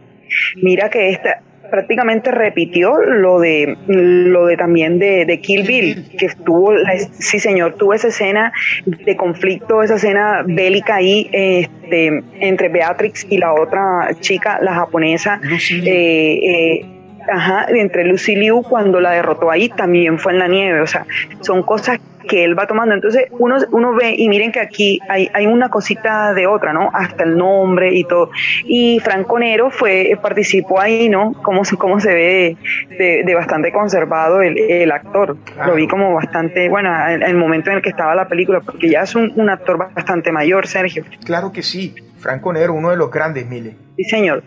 [0.62, 6.28] Mira que esta prácticamente repitió lo de lo de también de, de Kill Bill, que
[6.28, 8.54] estuvo, la, sí señor, tuvo esa escena
[8.86, 15.42] de conflicto, esa escena bélica ahí este, entre Beatrix y la otra chica, la japonesa.
[15.72, 16.86] Eh, eh,
[17.32, 21.06] ajá, entre Lucy Liu cuando la derrotó ahí también fue en la nieve, o sea,
[21.42, 22.96] son cosas que él va tomando.
[22.96, 26.90] Entonces uno, uno ve y miren que aquí hay, hay una cosita de otra, ¿no?
[26.94, 28.30] Hasta el nombre y todo.
[28.66, 31.34] Y Franco Nero fue, participó ahí, ¿no?
[31.44, 32.58] Cómo, cómo se ve
[32.98, 35.38] de, de bastante conservado el, el actor.
[35.66, 38.90] Lo vi como bastante, bueno, en el momento en el que estaba la película, porque
[38.90, 41.04] ya es un, un actor bastante mayor, Sergio.
[41.26, 41.94] Claro que sí.
[42.24, 43.76] Franco Nero, uno de los grandes, Mile.
[43.98, 44.44] Sí, señor.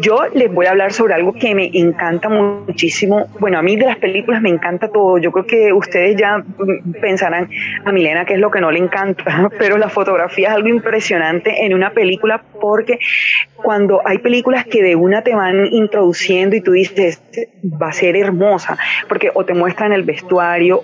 [0.00, 3.28] Yo les voy a hablar sobre algo que me encanta muchísimo.
[3.38, 5.16] Bueno, a mí de las películas me encanta todo.
[5.18, 6.44] Yo creo que ustedes ya
[7.00, 7.48] pensarán
[7.84, 11.64] a Milena qué es lo que no le encanta, pero la fotografía es algo impresionante
[11.64, 12.98] en una película porque
[13.54, 17.22] cuando hay películas que de una te van introduciendo y tú dices,
[17.64, 18.76] va a ser hermosa,
[19.08, 20.82] porque o te muestran el vestuario,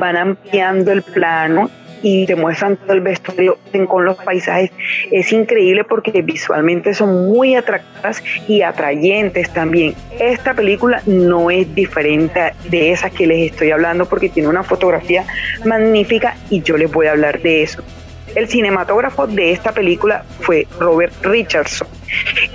[0.00, 1.70] van ampliando el plano
[2.02, 3.58] y te muestran todo el vestuario
[3.88, 4.70] con los paisajes.
[5.10, 9.94] Es increíble porque visualmente son muy atractivas y atrayentes también.
[10.18, 15.24] Esta película no es diferente de esas que les estoy hablando porque tiene una fotografía
[15.64, 17.82] magnífica y yo les voy a hablar de eso.
[18.34, 21.88] El cinematógrafo de esta película fue Robert Richardson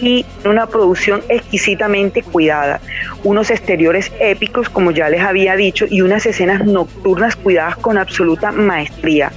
[0.01, 2.79] y una producción exquisitamente cuidada,
[3.23, 8.51] unos exteriores épicos como ya les había dicho y unas escenas nocturnas cuidadas con absoluta
[8.51, 9.31] maestría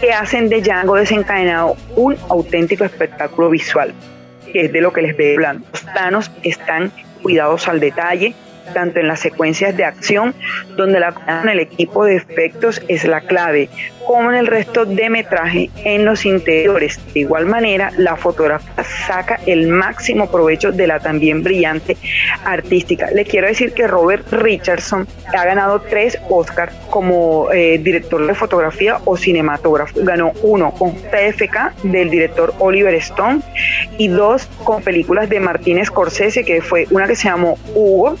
[0.00, 3.94] que hacen de Django desencadenado un auténtico espectáculo visual,
[4.52, 5.66] que es de lo que les veo hablando.
[5.72, 8.34] Los planos están cuidados al detalle,
[8.74, 10.34] tanto en las secuencias de acción,
[10.76, 11.14] donde la,
[11.50, 13.70] el equipo de efectos es la clave,
[14.06, 17.00] como en el resto de metraje en los interiores.
[17.12, 21.96] De igual manera, la fotografía saca el máximo provecho de la también brillante
[22.44, 23.10] artística.
[23.10, 28.98] Le quiero decir que Robert Richardson ha ganado tres Oscars como eh, director de fotografía
[29.04, 30.00] o cinematógrafo.
[30.02, 33.40] Ganó uno con TFK del director Oliver Stone
[33.98, 38.16] y dos con películas de Martín Scorsese, que fue una que se llamó Hugo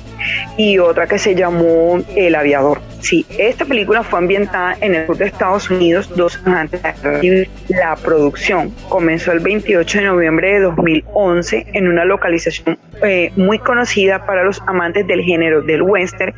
[0.56, 2.80] y otra que se llamó El Aviador.
[3.00, 7.48] Sí, esta película fue ambientada en el sur de Estados Unidos dos años antes de
[7.68, 8.72] la producción.
[8.88, 14.60] Comenzó el 28 de noviembre de 2011 en una localización eh, muy conocida para los
[14.66, 16.34] amantes del género del western,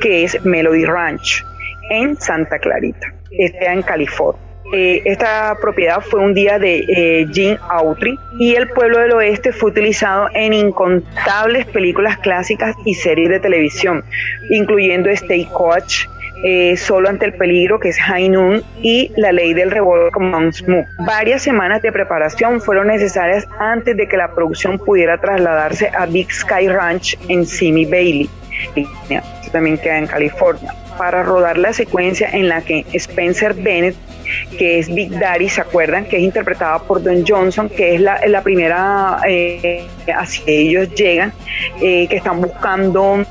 [0.00, 1.44] que es Melody Ranch,
[1.90, 4.40] en Santa Clarita, en California.
[4.72, 9.52] Eh, esta propiedad fue un día de eh, Gene Autry y el pueblo del oeste
[9.52, 14.04] fue utilizado en incontables películas clásicas y series de televisión,
[14.50, 16.06] incluyendo Stay Coach,
[16.44, 20.26] eh, Solo ante el peligro, que es High Noon, y La ley del revólver con.
[21.06, 26.30] Varias semanas de preparación fueron necesarias antes de que la producción pudiera trasladarse a Big
[26.32, 28.28] Sky Ranch en Simi Bailey,
[28.74, 28.86] que
[29.50, 33.96] también queda en California, para rodar la secuencia en la que Spencer Bennett
[34.58, 36.04] que es Big Daddy, ¿se acuerdan?
[36.06, 41.32] Que es interpretada por Don Johnson, que es la, la primera, eh, así ellos llegan,
[41.80, 43.24] eh, que están buscando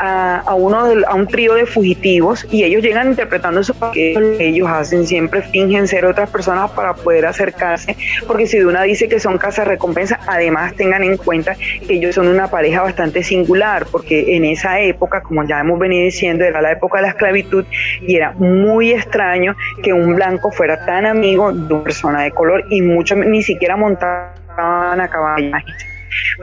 [0.00, 5.06] a, uno a un trío de fugitivos y ellos llegan interpretando eso que ellos hacen
[5.06, 9.36] siempre fingen ser otras personas para poder acercarse porque si de una dice que son
[9.36, 14.44] casas recompensa además tengan en cuenta que ellos son una pareja bastante singular porque en
[14.44, 17.64] esa época como ya hemos venido diciendo era la época de la esclavitud
[18.00, 22.64] y era muy extraño que un blanco fuera tan amigo de una persona de color
[22.70, 25.50] y muchos ni siquiera montaban a caballo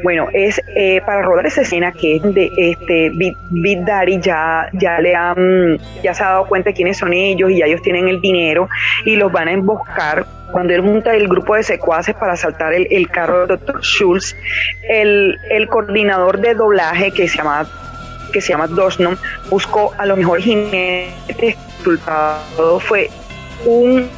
[0.03, 5.15] Bueno, es eh, para rodar esa escena que de este Big, Daddy ya, ya le
[5.15, 8.21] han, ya se ha dado cuenta de quiénes son ellos y ya ellos tienen el
[8.21, 8.69] dinero
[9.05, 13.09] y los van a emboscar cuando él monta el grupo de secuaces para saltar el,
[13.09, 13.81] carro del Dr.
[13.81, 14.35] Schultz,
[14.89, 17.67] el, el coordinador de doblaje que se llama
[18.31, 18.67] que se llama
[19.49, 21.17] buscó a los mejores jinetes.
[21.39, 23.09] El resultado fue
[23.65, 24.09] un,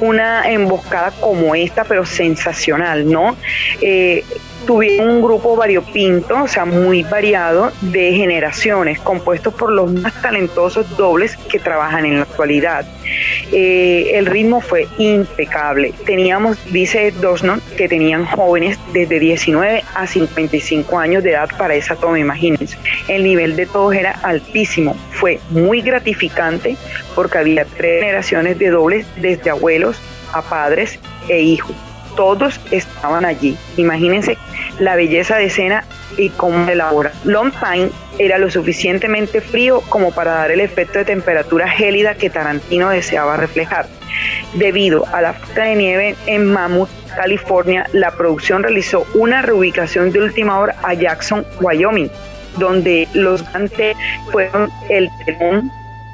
[0.00, 3.36] una emboscada como esta, pero sensacional, ¿no?
[3.80, 4.24] Eh,
[4.66, 10.96] tuvieron un grupo variopinto, o sea, muy variado de generaciones, compuestos por los más talentosos
[10.96, 12.86] dobles que trabajan en la actualidad.
[13.52, 15.94] Eh, el ritmo fue impecable.
[16.04, 21.96] Teníamos, dice Dosnon, que tenían jóvenes desde 19 a 55 años de edad para esa
[21.96, 22.76] toma, imagínense.
[23.08, 24.94] El nivel de todos era altísimo.
[25.12, 26.76] Fue muy gratificante
[27.14, 30.00] porque había tres generaciones de dobles, desde abuelos
[30.32, 31.74] a padres e hijos
[32.18, 33.56] todos estaban allí.
[33.76, 34.36] Imagínense
[34.80, 35.84] la belleza de escena
[36.16, 37.12] y cómo elabora.
[37.22, 42.28] Long Time era lo suficientemente frío como para dar el efecto de temperatura gélida que
[42.28, 43.86] Tarantino deseaba reflejar.
[44.54, 50.20] Debido a la falta de nieve en Mammoth, California, la producción realizó una reubicación de
[50.20, 52.10] última hora a Jackson, Wyoming,
[52.56, 53.96] donde los gantes
[54.32, 55.70] fueron el telón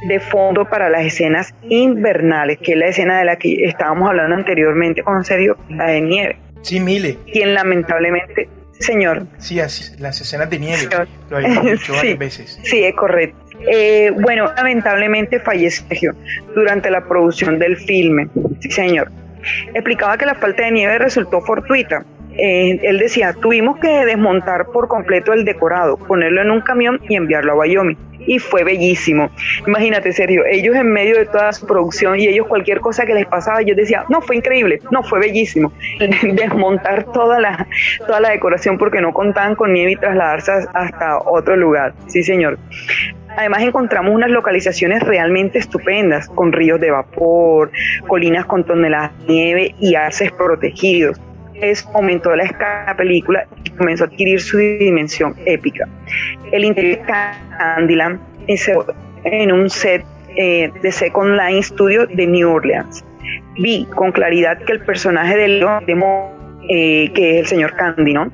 [0.06, 4.36] de fondo para las escenas invernales, que es la escena de la que estábamos hablando
[4.36, 6.36] anteriormente con Sergio, la de nieve.
[6.62, 7.18] Sí, Mile.
[7.30, 9.26] Quien lamentablemente, señor.
[9.38, 10.88] Sí, así, las escenas de nieve,
[11.30, 12.60] lo habíamos dicho varias veces.
[12.62, 13.38] Sí, es correcto.
[13.70, 16.12] Eh, bueno, lamentablemente falleció
[16.54, 18.28] durante la producción del filme.
[18.60, 19.10] Sí, señor.
[19.74, 22.04] Explicaba que la falta de nieve resultó fortuita.
[22.36, 27.16] Eh, él decía, tuvimos que desmontar por completo el decorado, ponerlo en un camión y
[27.16, 29.30] enviarlo a Wyoming y fue bellísimo.
[29.66, 33.26] Imagínate, Sergio, ellos en medio de toda su producción y ellos cualquier cosa que les
[33.26, 35.72] pasaba, yo decía, no, fue increíble, no, fue bellísimo.
[36.22, 37.66] Desmontar toda la,
[38.06, 41.94] toda la decoración porque no contaban con nieve y trasladarse hasta otro lugar.
[42.06, 42.58] Sí, señor.
[43.36, 47.72] Además encontramos unas localizaciones realmente estupendas, con ríos de vapor,
[48.06, 51.20] colinas con toneladas de nieve y arces protegidos
[51.64, 55.88] es aumentó la escala de la película y comenzó a adquirir su dimensión épica.
[56.52, 57.04] El interior de
[57.58, 58.70] Candyland es
[59.24, 60.04] en un set
[60.36, 63.04] eh, de Second Line Studio de New Orleans.
[63.56, 65.84] Vi con claridad que el personaje de Leon
[66.68, 68.32] eh, que es el señor Candy, ¿no?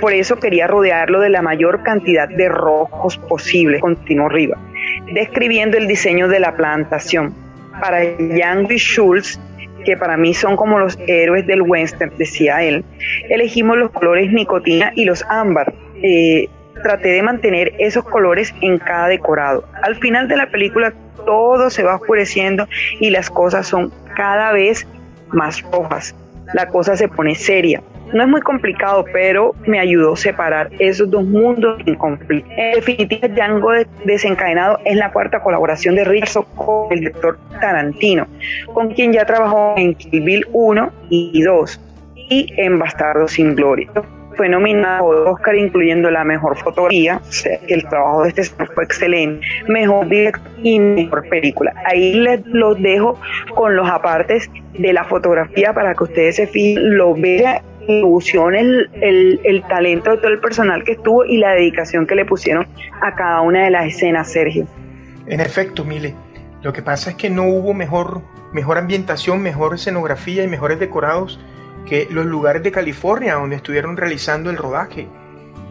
[0.00, 4.58] Por eso quería rodearlo de la mayor cantidad de rojos posible, continuó arriba,
[5.12, 7.34] describiendo el diseño de la plantación.
[7.80, 9.40] Para Young Schultz,
[9.84, 12.84] que para mí son como los héroes del western, decía él,
[13.28, 15.72] elegimos los colores nicotina y los ámbar.
[16.02, 16.48] Eh,
[16.82, 19.64] traté de mantener esos colores en cada decorado.
[19.82, 20.92] Al final de la película
[21.24, 22.66] todo se va oscureciendo
[22.98, 24.86] y las cosas son cada vez
[25.28, 26.14] más rojas.
[26.54, 27.82] La cosa se pone seria.
[28.12, 32.50] No es muy complicado, pero me ayudó a separar esos dos mundos en conflicto.
[32.56, 33.72] En definitiva, Django
[34.04, 38.26] desencadenado es la cuarta colaboración de Richardson con el director Tarantino,
[38.72, 41.80] con quien ya trabajó en Kill Bill 1 y 2
[42.16, 43.90] y en Bastardo sin Gloria
[44.40, 48.84] fue nominado a Oscar incluyendo la mejor fotografía, o sea el trabajo de este fue
[48.84, 51.74] excelente, mejor director y mejor película.
[51.84, 53.20] Ahí les los dejo
[53.54, 57.12] con los apartes de la fotografía para que ustedes se fijen, lo
[58.54, 62.66] el, talento de todo el personal que estuvo y la dedicación que le pusieron
[63.00, 64.66] a cada una de las escenas, Sergio.
[65.26, 66.14] En efecto, Mile,
[66.62, 68.22] lo que pasa es que no hubo mejor,
[68.52, 71.40] mejor ambientación, mejor escenografía y mejores decorados
[71.86, 75.06] que los lugares de California donde estuvieron realizando el rodaje.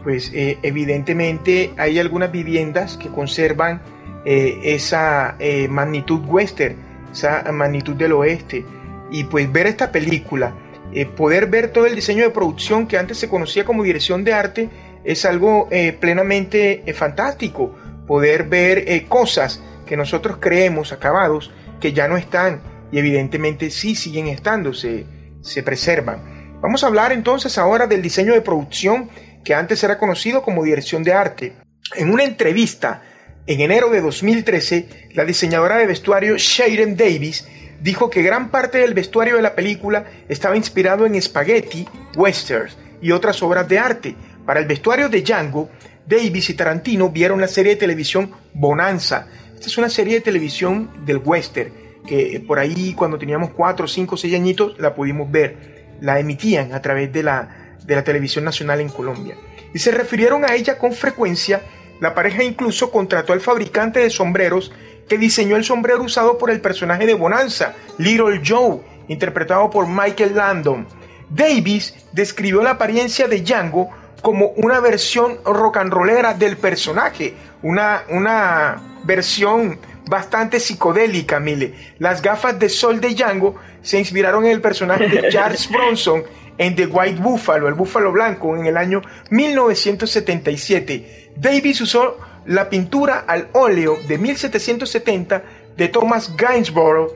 [0.02, 3.82] Pues eh, evidentemente hay algunas viviendas que conservan
[4.24, 6.76] eh, esa eh, magnitud western,
[7.12, 8.64] esa magnitud del oeste.
[9.10, 10.52] Y pues ver esta película
[10.92, 14.32] eh, poder ver todo el diseño de producción que antes se conocía como dirección de
[14.32, 14.68] arte
[15.04, 17.76] es algo eh, plenamente eh, fantástico.
[18.06, 24.26] Poder ver cosas que nosotros creemos acabados que ya no están y evidentemente sí siguen
[24.26, 25.06] estando, se,
[25.42, 26.58] se preservan.
[26.60, 29.08] Vamos a hablar entonces ahora del diseño de producción
[29.44, 31.52] que antes era conocido como dirección de arte.
[31.96, 33.02] En una entrevista
[33.46, 37.48] en enero de 2013, la diseñadora de vestuario Sharon Davis
[37.80, 43.12] dijo que gran parte del vestuario de la película estaba inspirado en spaghetti, westerns y
[43.12, 44.14] otras obras de arte.
[44.44, 45.70] Para el vestuario de Django,
[46.06, 49.26] Davis y Tarantino vieron la serie de televisión Bonanza.
[49.54, 51.72] Esta es una serie de televisión del western,
[52.06, 55.80] que por ahí cuando teníamos 4, 5, 6 añitos la pudimos ver.
[56.00, 59.36] La emitían a través de la, de la televisión nacional en Colombia.
[59.74, 61.60] Y se refirieron a ella con frecuencia.
[62.00, 64.72] La pareja incluso contrató al fabricante de sombreros
[65.10, 70.36] que diseñó el sombrero usado por el personaje de Bonanza, Little Joe, interpretado por Michael
[70.36, 70.86] Landon.
[71.28, 73.90] Davis describió la apariencia de Django
[74.22, 81.74] como una versión rock and rollera del personaje, una, una versión bastante psicodélica, mire.
[81.98, 86.22] Las gafas de sol de Django se inspiraron en el personaje de Charles Bronson
[86.56, 91.32] en The White Buffalo, el búfalo blanco, en el año 1977.
[91.34, 95.42] Davis usó la pintura al óleo de 1770
[95.76, 97.12] de Thomas Gainsborough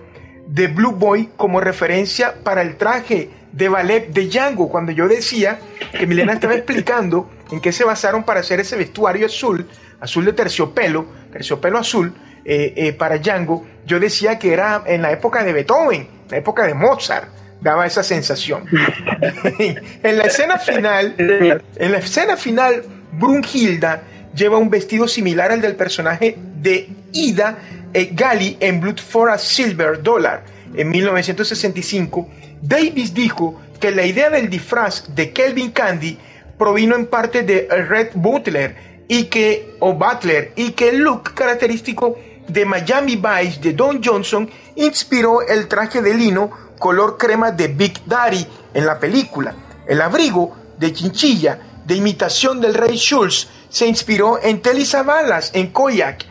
[0.47, 4.68] de Blue Boy como referencia para el traje de ballet de Django.
[4.68, 5.59] Cuando yo decía
[5.93, 9.66] que Milena estaba explicando en qué se basaron para hacer ese vestuario azul,
[10.01, 12.12] azul de terciopelo, terciopelo azul,
[12.45, 16.66] eh, eh, para Django, yo decía que era en la época de Beethoven, la época
[16.66, 17.29] de Mozart
[17.61, 18.64] daba esa sensación.
[19.59, 24.03] en la escena final, en la escena final, Brunhilda
[24.35, 27.59] lleva un vestido similar al del personaje de Ida
[27.93, 32.28] eh, Gali en Blood for a Silver Dollar en 1965.
[32.61, 36.18] Davis dijo que la idea del disfraz de Kelvin Candy
[36.59, 38.74] provino en parte de Red Butler
[39.09, 42.18] y que o Butler y que el look característico
[42.49, 48.05] de Miami Vice de Don Johnson inspiró el traje de lino color crema de Big
[48.07, 49.55] Daddy en la película.
[49.87, 55.68] El abrigo de chinchilla de imitación del rey Schultz se inspiró en Telly Savalas en
[55.68, 56.24] Koyak.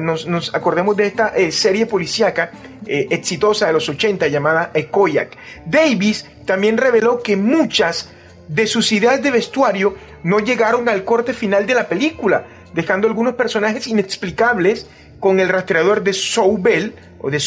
[0.00, 2.50] nos, acordemos de esta eh, serie policíaca
[2.86, 5.36] eh, exitosa de los 80 llamada eh, Koyak.
[5.64, 8.10] Davis también reveló que muchas
[8.48, 13.34] de sus ideas de vestuario no llegaron al corte final de la película, dejando algunos
[13.34, 14.86] personajes inexplicables
[15.20, 17.40] con el rastreador de Soubel o de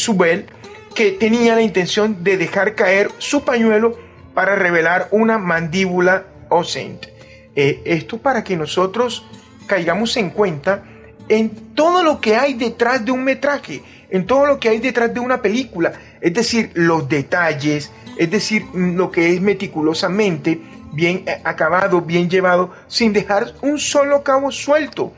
[0.94, 3.96] que tenía la intención de dejar caer su pañuelo
[4.34, 7.19] para revelar una mandíbula ausente.
[7.56, 9.24] Eh, esto para que nosotros
[9.66, 10.84] caigamos en cuenta
[11.28, 15.12] en todo lo que hay detrás de un metraje, en todo lo que hay detrás
[15.14, 20.60] de una película, es decir, los detalles, es decir, lo que es meticulosamente
[20.92, 25.12] bien eh, acabado, bien llevado, sin dejar un solo cabo suelto.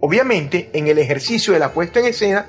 [0.00, 2.46] Obviamente, en el ejercicio de la puesta en escena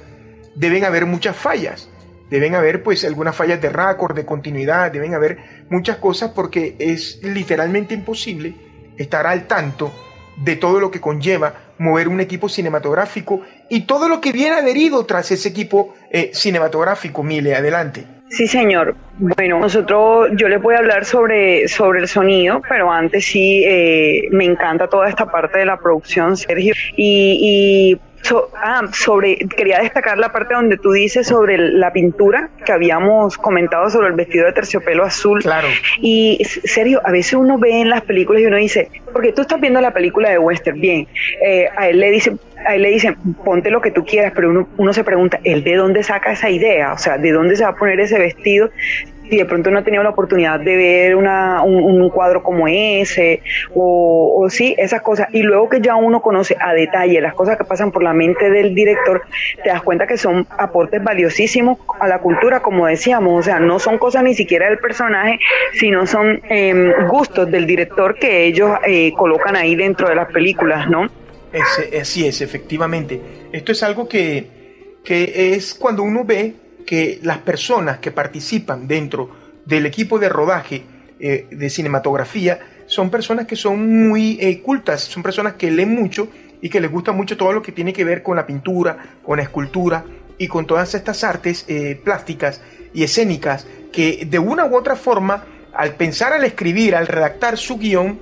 [0.56, 1.90] deben haber muchas fallas,
[2.30, 7.20] deben haber pues algunas fallas de récord, de continuidad, deben haber muchas cosas porque es
[7.24, 8.68] literalmente imposible
[9.00, 9.91] estar al tanto
[10.36, 15.06] de todo lo que conlleva mover un equipo cinematográfico y todo lo que viene adherido
[15.06, 17.24] tras ese equipo eh, cinematográfico.
[17.24, 18.06] Mile, adelante.
[18.30, 18.95] Sí, señor.
[19.18, 24.28] Bueno, nosotros, yo les voy a hablar sobre, sobre el sonido, pero antes sí, eh,
[24.32, 26.74] me encanta toda esta parte de la producción, Sergio.
[26.95, 28.00] Y
[28.55, 33.89] ah, sobre, quería destacar la parte donde tú dices sobre la pintura que habíamos comentado
[33.89, 35.41] sobre el vestido de terciopelo azul.
[35.41, 35.67] Claro.
[36.01, 39.59] Y serio, a veces uno ve en las películas y uno dice, porque tú estás
[39.59, 41.07] viendo la película de Western, bien,
[41.45, 44.49] eh, a él le dicen, a él le dicen, ponte lo que tú quieras, pero
[44.49, 46.93] uno, uno se pregunta, ¿él de dónde saca esa idea?
[46.93, 48.70] O sea, ¿de dónde se va a poner ese vestido?
[49.30, 53.41] Si de pronto no ha tenido la oportunidad de ver una, un, cuadro como ese,
[53.75, 57.63] o, sí, esas cosas, y luego que ya uno conoce a detalle las cosas que
[57.63, 59.21] pasan por la mente del director,
[59.63, 63.80] te das cuenta que son aportes valiosísimos a la cultura, como decíamos, o sea, no
[63.80, 65.39] son cosas ni siquiera del personaje,
[65.73, 70.89] sino son em, gustos del director que ellos eh, colocan ahí dentro de las películas,
[70.89, 71.07] ¿no?
[71.99, 73.19] así es, efectivamente.
[73.51, 76.53] Esto es algo que, que es cuando uno ve
[76.90, 79.30] que las personas que participan dentro
[79.64, 80.82] del equipo de rodaje
[81.20, 86.30] eh, de cinematografía son personas que son muy eh, cultas, son personas que leen mucho
[86.64, 89.38] y que les gusta mucho todo lo que tiene que ver con la pintura, con
[89.38, 90.04] la escultura
[90.40, 92.60] y con todas estas artes eh, plásticas
[92.92, 97.78] y escénicas que de una u otra forma, al pensar, al escribir, al redactar su
[97.78, 98.18] guion,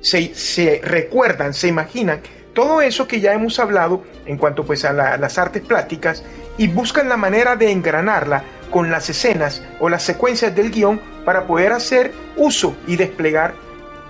[0.00, 2.20] se, se recuerdan, se imaginan
[2.54, 6.22] todo eso que ya hemos hablado en cuanto pues a las artes plásticas
[6.58, 11.46] y buscan la manera de engranarla con las escenas o las secuencias del guion para
[11.46, 13.54] poder hacer uso y desplegar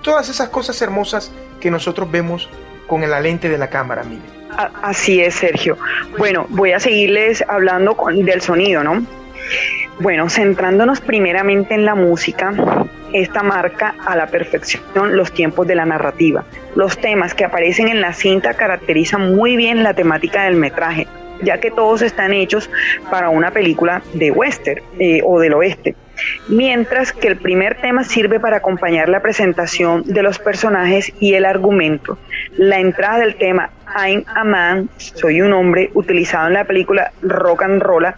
[0.03, 2.49] todas esas cosas hermosas que nosotros vemos
[2.86, 4.22] con la lente de la cámara, mire.
[4.82, 5.78] Así es, Sergio.
[6.18, 9.03] Bueno, voy a seguirles hablando con, del sonido, ¿no?
[9.99, 12.53] Bueno, centrándonos primeramente en la música,
[13.12, 16.45] esta marca a la perfección los tiempos de la narrativa.
[16.74, 21.07] Los temas que aparecen en la cinta caracterizan muy bien la temática del metraje,
[21.43, 22.70] ya que todos están hechos
[23.11, 25.95] para una película de western eh, o del oeste.
[26.49, 31.45] Mientras que el primer tema sirve para acompañar la presentación de los personajes y el
[31.45, 32.18] argumento.
[32.57, 37.62] La entrada del tema I'm a Man, soy un hombre, utilizado en la película Rock
[37.62, 38.16] and Rolla,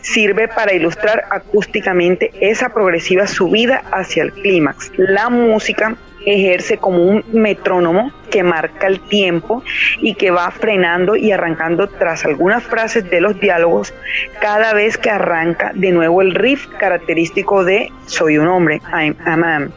[0.00, 4.92] sirve para ilustrar acústicamente esa progresiva subida hacia el clímax.
[4.96, 5.96] La música
[6.26, 9.62] ejerce como un metrónomo que marca el tiempo
[10.00, 13.92] y que va frenando y arrancando tras algunas frases de los diálogos
[14.40, 19.36] cada vez que arranca de nuevo el riff característico de Soy un hombre, I'm a
[19.36, 19.72] man.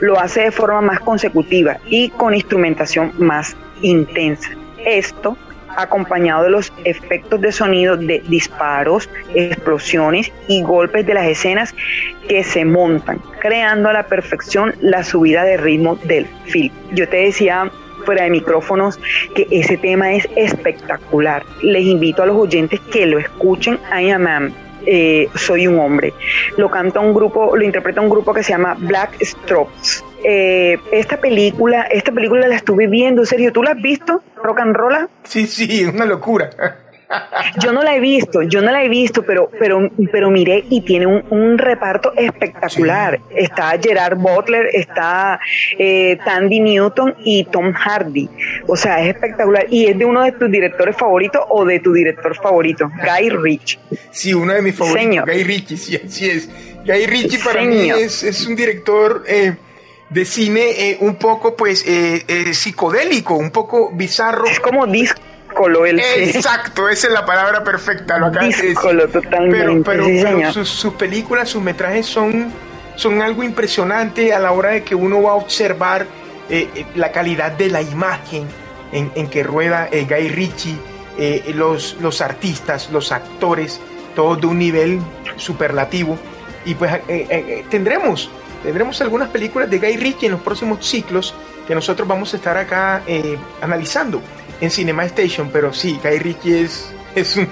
[0.00, 4.50] lo hace de forma más consecutiva y con instrumentación más intensa.
[4.84, 5.36] Esto
[5.78, 11.74] acompañado de los efectos de sonido de disparos, explosiones y golpes de las escenas
[12.28, 16.74] que se montan, creando a la perfección la subida de ritmo del film.
[16.92, 17.70] Yo te decía
[18.04, 18.98] fuera de micrófonos
[19.34, 21.44] que ese tema es espectacular.
[21.62, 23.78] Les invito a los oyentes que lo escuchen.
[23.92, 24.54] I am Man.
[24.86, 26.14] Eh, soy un hombre.
[26.56, 30.07] Lo canta un grupo, lo interpreta un grupo que se llama Black Strokes.
[30.24, 34.22] Eh, esta película, esta película la estuve viendo, Sergio, ¿tú la has visto?
[34.42, 35.08] Rock and Roll.
[35.24, 36.50] Sí, sí, una locura.
[37.62, 40.82] Yo no la he visto, yo no la he visto, pero, pero, pero miré y
[40.82, 43.18] tiene un, reparto espectacular.
[43.34, 45.40] Está Gerard Butler, está
[45.78, 48.28] eh, Tandy Newton y Tom Hardy.
[48.66, 49.66] O sea, es espectacular.
[49.70, 53.78] Y es de uno de tus directores favoritos o de tu director favorito, Guy Ritchie.
[54.10, 56.50] Sí, uno de mis favoritos, Guy Ritchie, sí, así es.
[56.84, 59.24] Guy Ritchie para mí es, un director...
[59.26, 59.54] Eh,
[60.10, 61.84] de cine eh, un poco pues
[62.52, 64.46] psicodélico, un poco bizarro.
[64.46, 65.20] Es como disco
[66.16, 68.18] Exacto, esa es la palabra perfecta.
[68.18, 68.48] Lo acá
[69.12, 69.90] totalmente.
[69.90, 72.52] Pero, sus, películas, sus metrajes son,
[72.94, 76.06] son algo impresionante a la hora de que uno va a observar
[76.48, 78.46] eh, eh, la calidad de la imagen
[78.92, 80.78] en, que rueda eh, Guy Ritchie,
[81.54, 83.80] los, los artistas, los actores,
[84.14, 85.00] todos de un nivel
[85.36, 86.16] superlativo.
[86.64, 86.92] Y pues
[87.70, 88.30] tendremos,
[88.62, 91.34] tendremos algunas películas de Guy Ritchie en los próximos ciclos
[91.66, 93.02] que nosotros vamos a estar acá
[93.60, 94.22] analizando
[94.60, 97.48] en Cinema Station, pero sí, Guy Ritchie es, es, un,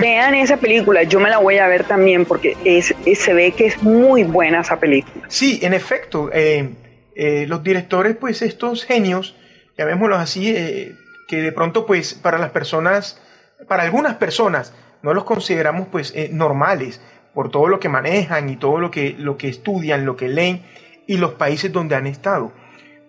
[0.00, 3.66] Vean esa película, yo me la voy a ver también porque es, se ve que
[3.66, 5.24] es muy buena esa película.
[5.28, 6.70] Sí, en efecto, eh,
[7.14, 9.36] eh, los directores, pues estos genios,
[9.78, 10.94] llamémoslos así, eh,
[11.28, 13.20] que de pronto, pues para las personas,
[13.68, 17.00] para algunas personas, no los consideramos pues normales
[17.36, 20.62] por todo lo que manejan y todo lo que, lo que estudian, lo que leen
[21.06, 22.50] y los países donde han estado.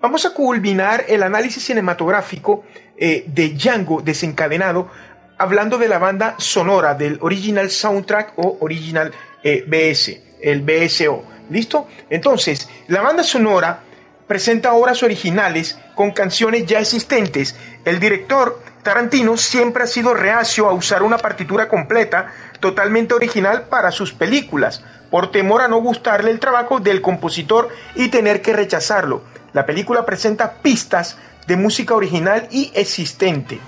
[0.02, 2.66] Vamos a culminar el análisis cinematográfico
[2.98, 4.90] eh, de Django desencadenado
[5.38, 9.14] hablando de la banda sonora del Original Soundtrack o Original
[9.46, 11.24] eh, BS, el BSO.
[11.50, 11.88] ¿Listo?
[12.10, 13.80] Entonces, la banda sonora
[14.28, 17.56] presenta obras originales con canciones ya existentes.
[17.86, 23.91] El director Tarantino siempre ha sido reacio a usar una partitura completa, totalmente original para
[23.91, 29.22] sus películas, por temor a no gustarle el trabajo del compositor y tener que rechazarlo.
[29.53, 33.60] La película presenta pistas de música original y existente.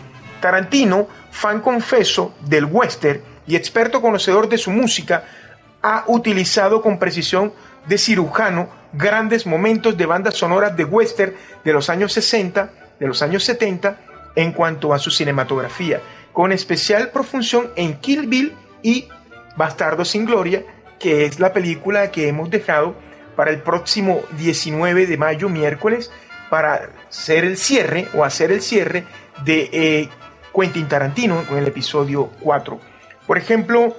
[0.41, 5.23] Tarantino, fan confeso del western y experto conocedor de su música,
[5.81, 7.53] ha utilizado con precisión
[7.87, 11.33] de cirujano grandes momentos de bandas sonoras de western
[11.63, 12.69] de los años 60,
[12.99, 13.97] de los años 70,
[14.35, 16.01] en cuanto a su cinematografía,
[16.33, 19.07] con especial profunción en Kill Bill y
[19.55, 20.63] Bastardo sin Gloria,
[20.99, 22.95] que es la película que hemos dejado
[23.35, 26.11] para el próximo 19 de mayo, miércoles,
[26.49, 29.05] para hacer el cierre o hacer el cierre
[29.43, 30.09] de eh,
[30.53, 32.79] Quentin Tarantino con el episodio 4.
[33.27, 33.95] Por ejemplo,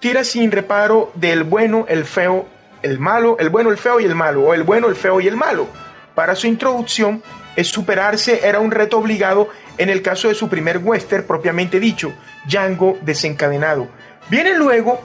[0.00, 2.46] tira sin reparo del bueno, el feo,
[2.82, 5.28] el malo, el bueno, el feo y el malo, o el bueno, el feo y
[5.28, 5.68] el malo.
[6.14, 7.22] Para su introducción,
[7.56, 12.12] es superarse era un reto obligado en el caso de su primer western propiamente dicho,
[12.46, 13.88] Django desencadenado.
[14.28, 15.00] Vienen luego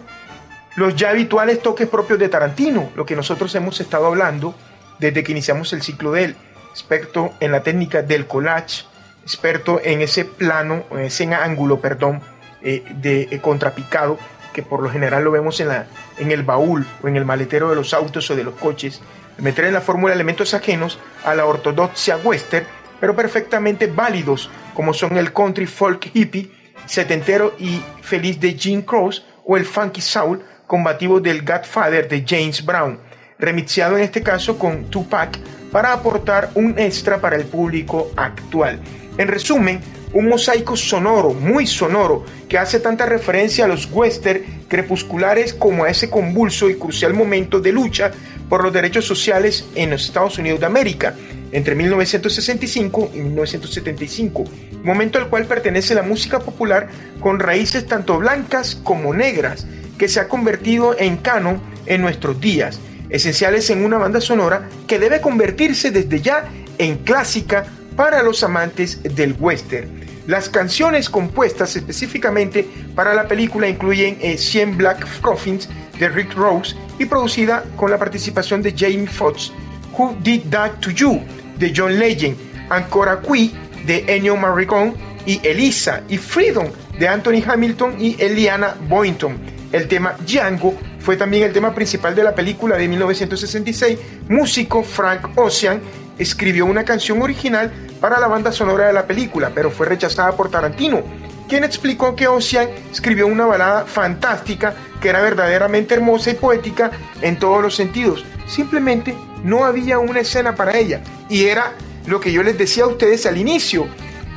[0.76, 4.55] los ya habituales toques propios de Tarantino, lo que nosotros hemos estado hablando
[4.99, 6.36] desde que iniciamos el ciclo de él.
[6.72, 8.86] Experto en la técnica del collage,
[9.24, 12.22] experto en ese plano, en ese ángulo, perdón,
[12.61, 14.20] eh, de eh, contrapicado,
[14.53, 15.88] que por lo general lo vemos en, la,
[16.18, 19.01] en el baúl o en el maletero de los autos o de los coches,
[19.38, 22.65] meter en la fórmula elementos ajenos a la ortodoxia western,
[22.99, 26.51] pero perfectamente válidos, como son el country folk hippie,
[26.88, 32.65] setentero y feliz de Gene Cross o el funky soul combativo del Godfather de James
[32.65, 32.99] Brown,
[33.38, 35.38] remixeado en este caso con Tupac
[35.71, 38.79] para aportar un extra para el público actual.
[39.17, 39.79] En resumen,
[40.13, 45.89] un mosaico sonoro, muy sonoro, que hace tanta referencia a los western crepusculares como a
[45.89, 48.11] ese convulso y crucial momento de lucha
[48.49, 51.13] por los derechos sociales en los Estados Unidos de América,
[51.51, 54.43] entre 1965 y 1975,
[54.88, 56.88] momento al cual pertenece la música popular
[57.19, 59.67] con raíces tanto blancas como negras,
[59.97, 62.79] que se ha convertido en canon en nuestros días
[63.09, 66.45] esenciales en una banda sonora que debe convertirse desde ya
[66.77, 67.65] en clásica
[67.95, 69.89] para los amantes del western.
[70.27, 76.75] Las canciones compuestas específicamente para la película incluyen 100 eh, Black Coffins de Rick Rose
[76.99, 79.53] y producida con la participación de Jamie Foxx,
[79.97, 81.21] Who Did That to You
[81.57, 82.35] de John Legend,
[82.69, 83.55] Ancora Qui
[83.88, 84.93] de Ennio Morricone
[85.25, 86.67] y Elisa y Freedom
[86.99, 89.38] de Anthony Hamilton y Eliana Boynton.
[89.71, 93.97] El tema Django fue también el tema principal de la película de 1966,
[94.29, 95.81] músico Frank Ocean
[96.17, 97.71] escribió una canción original
[98.01, 101.03] para la banda sonora de la película, pero fue rechazada por Tarantino,
[101.47, 107.39] quien explicó que Ocean escribió una balada fantástica que era verdaderamente hermosa y poética en
[107.39, 108.25] todos los sentidos.
[108.47, 111.01] Simplemente no había una escena para ella.
[111.29, 111.73] Y era
[112.08, 113.88] lo que yo les decía a ustedes al inicio.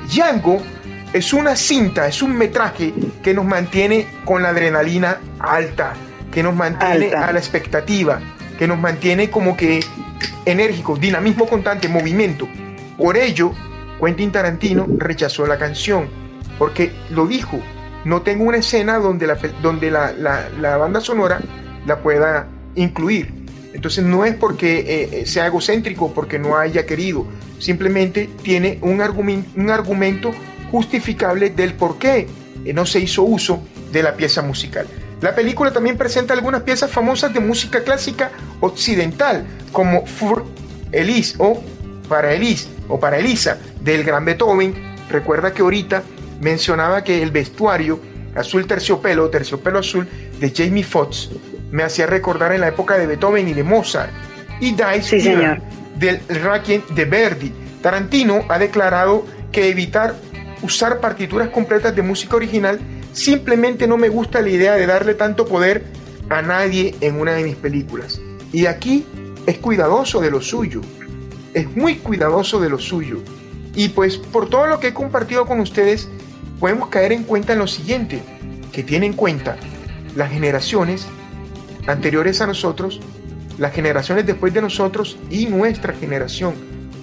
[0.09, 0.61] Django
[1.13, 2.93] es una cinta, es un metraje
[3.23, 5.95] que nos mantiene con la adrenalina alta,
[6.31, 8.21] que nos mantiene a la expectativa,
[8.59, 9.81] que nos mantiene como que
[10.45, 12.49] enérgico, dinamismo constante, movimiento.
[12.97, 13.53] Por ello,
[14.01, 16.09] Quentin Tarantino rechazó la canción,
[16.59, 17.61] porque lo dijo,
[18.05, 21.41] no tengo una escena donde la, donde la, la, banda sonora
[21.87, 23.40] la pueda incluir.
[23.73, 27.27] Entonces no es porque eh, sea egocéntrico, porque no haya querido,
[27.59, 29.01] simplemente tiene un,
[29.57, 30.33] un argumento
[30.71, 32.27] justificable del por qué
[32.75, 33.63] no se hizo uso
[33.93, 34.87] de la pieza musical.
[35.21, 40.45] La película también presenta algunas piezas famosas de música clásica occidental, como Fur
[40.93, 41.63] Elise o
[42.09, 44.75] Para Elise o Para Elisa del gran Beethoven.
[45.11, 46.03] Recuerda que ahorita
[46.41, 48.01] mencionaba que el vestuario
[48.35, 50.09] azul terciopelo, terciopelo azul
[50.39, 51.31] de Jamie Foxx
[51.71, 54.13] me hacía recordar en la época de Beethoven y de Mozart.
[54.61, 55.61] Y Dice
[55.97, 57.53] del Requiem de Verdi.
[57.83, 60.15] Tarantino ha declarado que evitar
[60.63, 62.79] usar partituras completas de música original
[63.13, 65.85] Simplemente no me gusta la idea de darle tanto poder
[66.29, 68.21] a nadie en una de mis películas.
[68.53, 69.05] Y aquí
[69.47, 70.81] es cuidadoso de lo suyo.
[71.53, 73.19] Es muy cuidadoso de lo suyo.
[73.75, 76.09] Y pues por todo lo que he compartido con ustedes,
[76.61, 78.23] podemos caer en cuenta en lo siguiente,
[78.73, 79.57] que tiene en cuenta
[80.15, 81.07] las generaciones
[81.87, 83.01] anteriores a nosotros,
[83.59, 86.55] las generaciones después de nosotros y nuestra generación,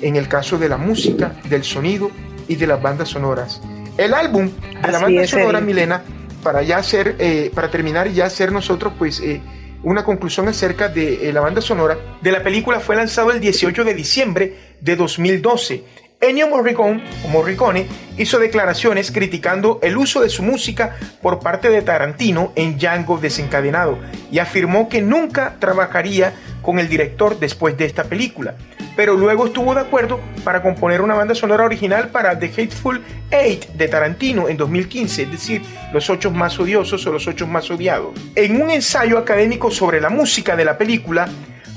[0.02, 2.12] en el caso de la música, del sonido
[2.48, 3.62] y de las bandas sonoras.
[3.98, 4.50] El álbum
[4.84, 6.04] de la banda sonora Milena,
[6.44, 9.42] para ya hacer, eh, para terminar y ya hacer nosotros, pues, eh,
[9.84, 13.84] una conclusión acerca de eh, la banda sonora de la película fue lanzado el 18
[13.84, 15.84] de diciembre de 2012.
[16.20, 17.88] Ennio Morricone,
[18.18, 24.00] hizo declaraciones criticando el uso de su música por parte de Tarantino en Django desencadenado
[24.32, 28.56] y afirmó que nunca trabajaría con el director después de esta película
[28.98, 33.68] pero luego estuvo de acuerdo para componer una banda sonora original para The Hateful Eight
[33.68, 35.62] de Tarantino en 2015, es decir,
[35.94, 38.20] los ocho más odiosos o los ocho más odiados.
[38.36, 41.30] En un ensayo académico sobre la música de la película,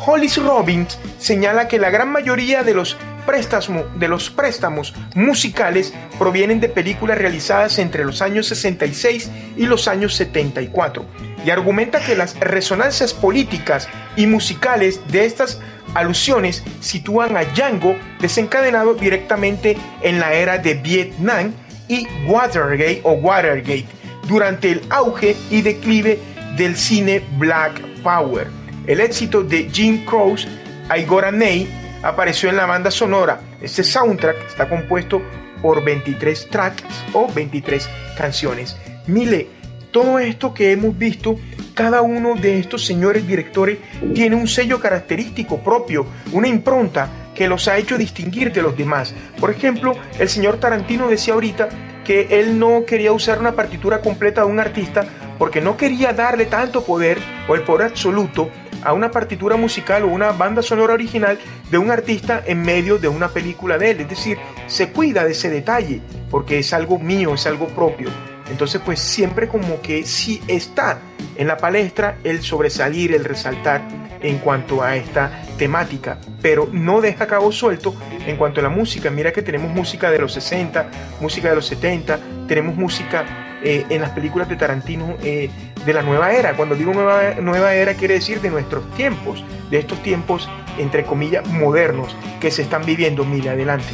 [0.05, 2.97] Hollis Robbins señala que la gran mayoría de los
[3.27, 9.89] préstamos, de los préstamos musicales provienen de películas realizadas entre los años 66 y los
[9.89, 11.05] años 74
[11.45, 15.61] y argumenta que las resonancias políticas y musicales de estas
[15.95, 21.53] alusiones sitúan a Django desencadenado directamente en la era de Vietnam
[21.89, 23.87] y Watergate o Watergate
[24.29, 26.19] durante el auge y declive
[26.57, 28.60] del cine Black Power.
[28.87, 30.49] El éxito de Jim Croce,
[30.97, 31.69] Igor Ney,
[32.03, 33.41] apareció en la banda sonora.
[33.61, 35.21] Este soundtrack está compuesto
[35.61, 38.77] por 23 tracks o 23 canciones.
[39.07, 39.49] Mile,
[39.91, 41.37] todo esto que hemos visto
[41.75, 43.79] cada uno de estos señores directores
[44.15, 49.15] tiene un sello característico propio, una impronta que los ha hecho distinguir de los demás.
[49.39, 51.69] Por ejemplo, el señor Tarantino decía ahorita
[52.05, 55.07] que él no quería usar una partitura completa de un artista
[55.39, 57.19] porque no quería darle tanto poder
[57.49, 58.51] o el poder absoluto
[58.83, 61.39] a una partitura musical o una banda sonora original
[61.71, 64.01] de un artista en medio de una película de él.
[64.01, 66.01] Es decir, se cuida de ese detalle
[66.31, 68.11] porque es algo mío, es algo propio.
[68.51, 70.99] Entonces, pues siempre como que sí está
[71.37, 73.83] en la palestra el sobresalir, el resaltar
[74.23, 77.95] en cuanto a esta temática, pero no deja cabo suelto
[78.27, 79.11] en cuanto a la música.
[79.11, 83.25] Mira que tenemos música de los 60, música de los 70, tenemos música
[83.63, 85.51] eh, en las películas de Tarantino eh,
[85.85, 86.55] de la nueva era.
[86.55, 92.17] Cuando digo nueva, era quiere decir de nuestros tiempos, de estos tiempos entre comillas modernos
[92.41, 93.25] que se están viviendo.
[93.25, 93.93] Mira, adelante.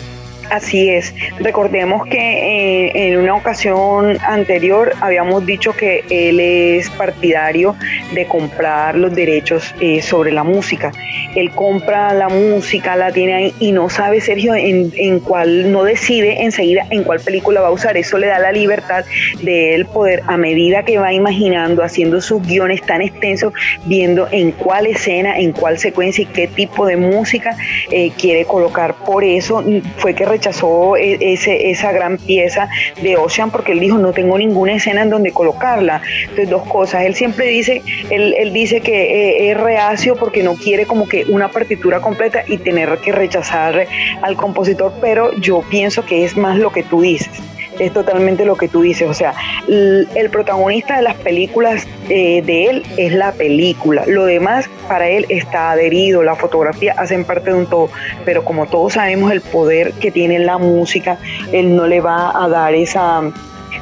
[0.50, 1.12] Así es.
[1.40, 7.74] Recordemos que eh, en una ocasión anterior habíamos dicho que él es partidario
[8.14, 10.92] de comprar los derechos eh, sobre la música.
[11.34, 15.82] Él compra la música, la tiene ahí y no sabe, Sergio, en, en cuál, no
[15.82, 17.96] decide enseguida en cuál película va a usar.
[17.96, 19.04] Eso le da la libertad
[19.42, 23.52] de él poder, a medida que va imaginando, haciendo sus guiones tan extensos,
[23.84, 27.56] viendo en cuál escena, en cuál secuencia y qué tipo de música
[27.90, 28.94] eh, quiere colocar.
[28.94, 29.64] Por eso
[29.96, 32.68] fue que rechazó e, ese, esa gran pieza
[33.02, 36.02] de Ocean porque él dijo no tengo ninguna escena en donde colocarla.
[36.22, 40.54] Entonces dos cosas, él siempre dice, él, él dice que eh, es reacio porque no
[40.54, 43.86] quiere como que una partitura completa y tener que rechazar
[44.22, 47.30] al compositor, pero yo pienso que es más lo que tú dices
[47.78, 49.08] es totalmente lo que tú dices.
[49.08, 49.34] O sea,
[49.68, 54.04] el protagonista de las películas eh, de él es la película.
[54.06, 57.90] Lo demás para él está adherido, la fotografía hacen parte de un todo.
[58.24, 61.18] Pero como todos sabemos el poder que tiene la música,
[61.52, 63.22] él no le va a dar esa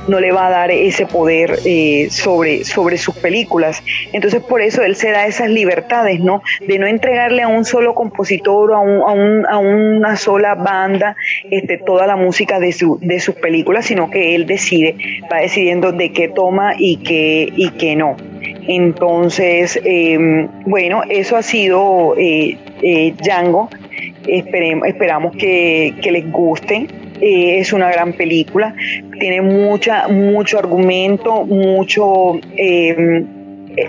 [0.09, 3.82] no le va a dar ese poder eh, sobre, sobre sus películas.
[4.12, 6.42] Entonces por eso él se da esas libertades, ¿no?
[6.66, 8.80] De no entregarle a un solo compositor o a,
[9.12, 11.16] un, a, una sola banda
[11.51, 14.97] este, toda la música de, su, de sus películas, sino que él decide,
[15.30, 18.16] va decidiendo de qué toma y qué, y qué no.
[18.66, 23.68] Entonces, em, bueno, eso ha sido eh, eh, Django.
[24.26, 26.86] Esperemos, esperamos que, que les guste.
[27.21, 28.75] Eh, es una gran película,
[29.19, 33.25] tiene mucha, mucho argumento, mucho eh,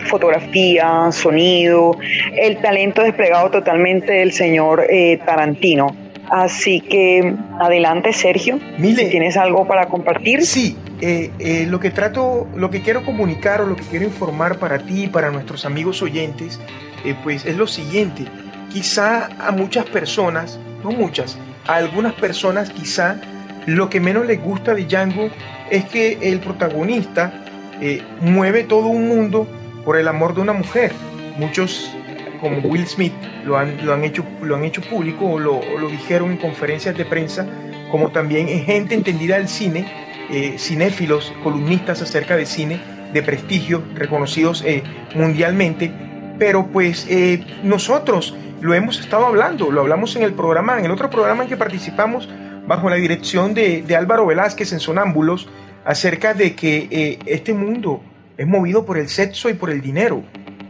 [0.06, 1.98] fotografía, sonido,
[2.38, 5.96] el talento desplegado totalmente del señor eh, Tarantino.
[6.30, 8.60] Así que adelante, Sergio.
[8.80, 10.44] Mile, ¿Tienes algo para compartir?
[10.44, 10.76] Sí,
[11.68, 15.08] lo que trato, lo que quiero comunicar o lo que quiero informar para ti y
[15.08, 16.60] para nuestros amigos oyentes,
[17.24, 18.24] pues es lo siguiente.
[18.74, 23.20] Quizá a muchas personas, no muchas, a algunas personas quizá
[23.66, 25.30] lo que menos les gusta de Django
[25.70, 27.46] es que el protagonista
[27.82, 29.48] eh, mueve todo un mundo
[29.84, 30.92] por el amor de una mujer.
[31.38, 31.92] Muchos,
[32.40, 33.14] como Will Smith,
[33.44, 37.06] lo han, lo han, hecho, lo han hecho público o lo, dijeron en conferencias de
[37.06, 37.48] prensa,
[37.92, 39.88] como también gente entendida del cine,
[40.30, 42.80] eh, cinéfilos, columnistas acerca de cine
[43.14, 44.84] de prestigio, reconocidos eh,
[45.16, 45.92] mundialmente.
[46.38, 47.08] Pero pues
[47.64, 51.50] nosotros lo hemos estado hablando, lo hablamos en el programa, en el otro programa en
[51.50, 52.28] que participamos
[52.68, 55.48] bajo la dirección de, Álvaro Velázquez en Sonámbulos,
[55.86, 58.02] acerca de que eh, este mundo
[58.38, 60.24] es movido por el sexo y por el dinero.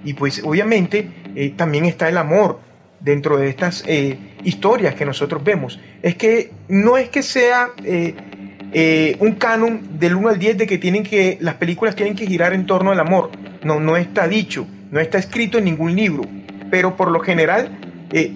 [0.04, 2.60] Y pues obviamente eh, también está el amor
[3.00, 5.80] dentro de estas eh, historias que nosotros vemos.
[6.02, 7.70] Es que no es que sea
[9.20, 12.54] un canon del 1 al 10 de que, tienen que las películas tienen que girar
[12.54, 13.32] en torno al amor.
[13.64, 16.24] No, no está dicho, no está escrito en ningún libro.
[16.70, 17.78] Pero por lo general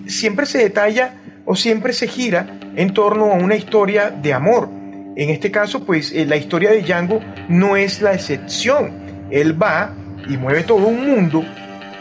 [0.08, 1.14] siempre se detalla
[1.45, 4.70] o siempre se gira en torno a una historia de amor.
[5.16, 8.93] En este caso, pues eh, la historia de Django no es la excepción.
[9.32, 9.93] Él va
[10.30, 11.43] y mueve todo un mundo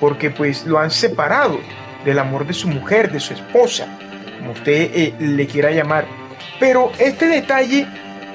[0.01, 1.59] porque pues lo han separado
[2.05, 3.87] del amor de su mujer, de su esposa,
[4.39, 6.07] como usted eh, le quiera llamar.
[6.61, 7.87] Pero este detalle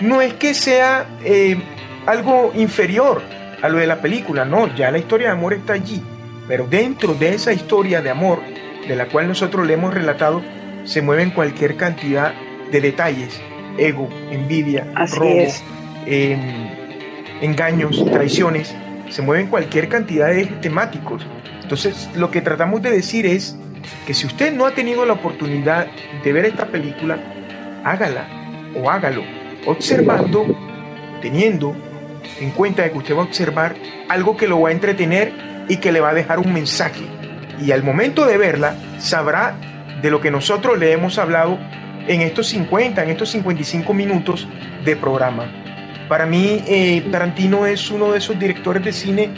[0.01, 1.57] no es que sea eh,
[2.05, 3.21] algo inferior
[3.63, 6.03] a lo de la película, no, ya la historia de amor está allí.
[6.49, 8.41] Pero dentro de esa historia de amor,
[8.85, 10.41] de la cual nosotros le hemos relatado,
[10.83, 12.33] se mueven cualquier cantidad
[12.69, 13.39] de detalles,
[13.77, 15.47] ego, envidia, robo,
[16.05, 16.39] em,
[17.39, 18.75] engaños, traiciones,
[19.09, 21.25] se mueven cualquier cantidad de temáticos.
[21.61, 23.55] Entonces, lo que tratamos de decir es
[24.05, 25.87] que si usted no ha tenido la oportunidad
[26.21, 27.17] de ver esta película,
[27.85, 28.27] hágala
[28.75, 29.23] o hágalo,
[29.65, 30.45] observando,
[31.21, 31.73] teniendo
[32.39, 33.75] en cuenta de que usted va a observar
[34.09, 35.33] algo que lo va a entretener
[35.67, 37.03] y que le va a dejar un mensaje.
[37.59, 39.55] Y al momento de verla, sabrá
[40.01, 41.57] de lo que nosotros le hemos hablado
[42.07, 44.47] en estos 50, en estos 55 minutos
[44.83, 45.45] de programa.
[46.09, 49.29] Para mí, eh, Tarantino es uno de esos directores de cine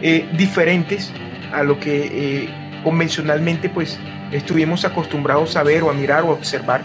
[0.00, 1.12] eh, diferentes
[1.52, 2.48] a lo que eh,
[2.82, 3.98] convencionalmente pues
[4.32, 6.82] estuvimos acostumbrados a ver o a mirar o a observar.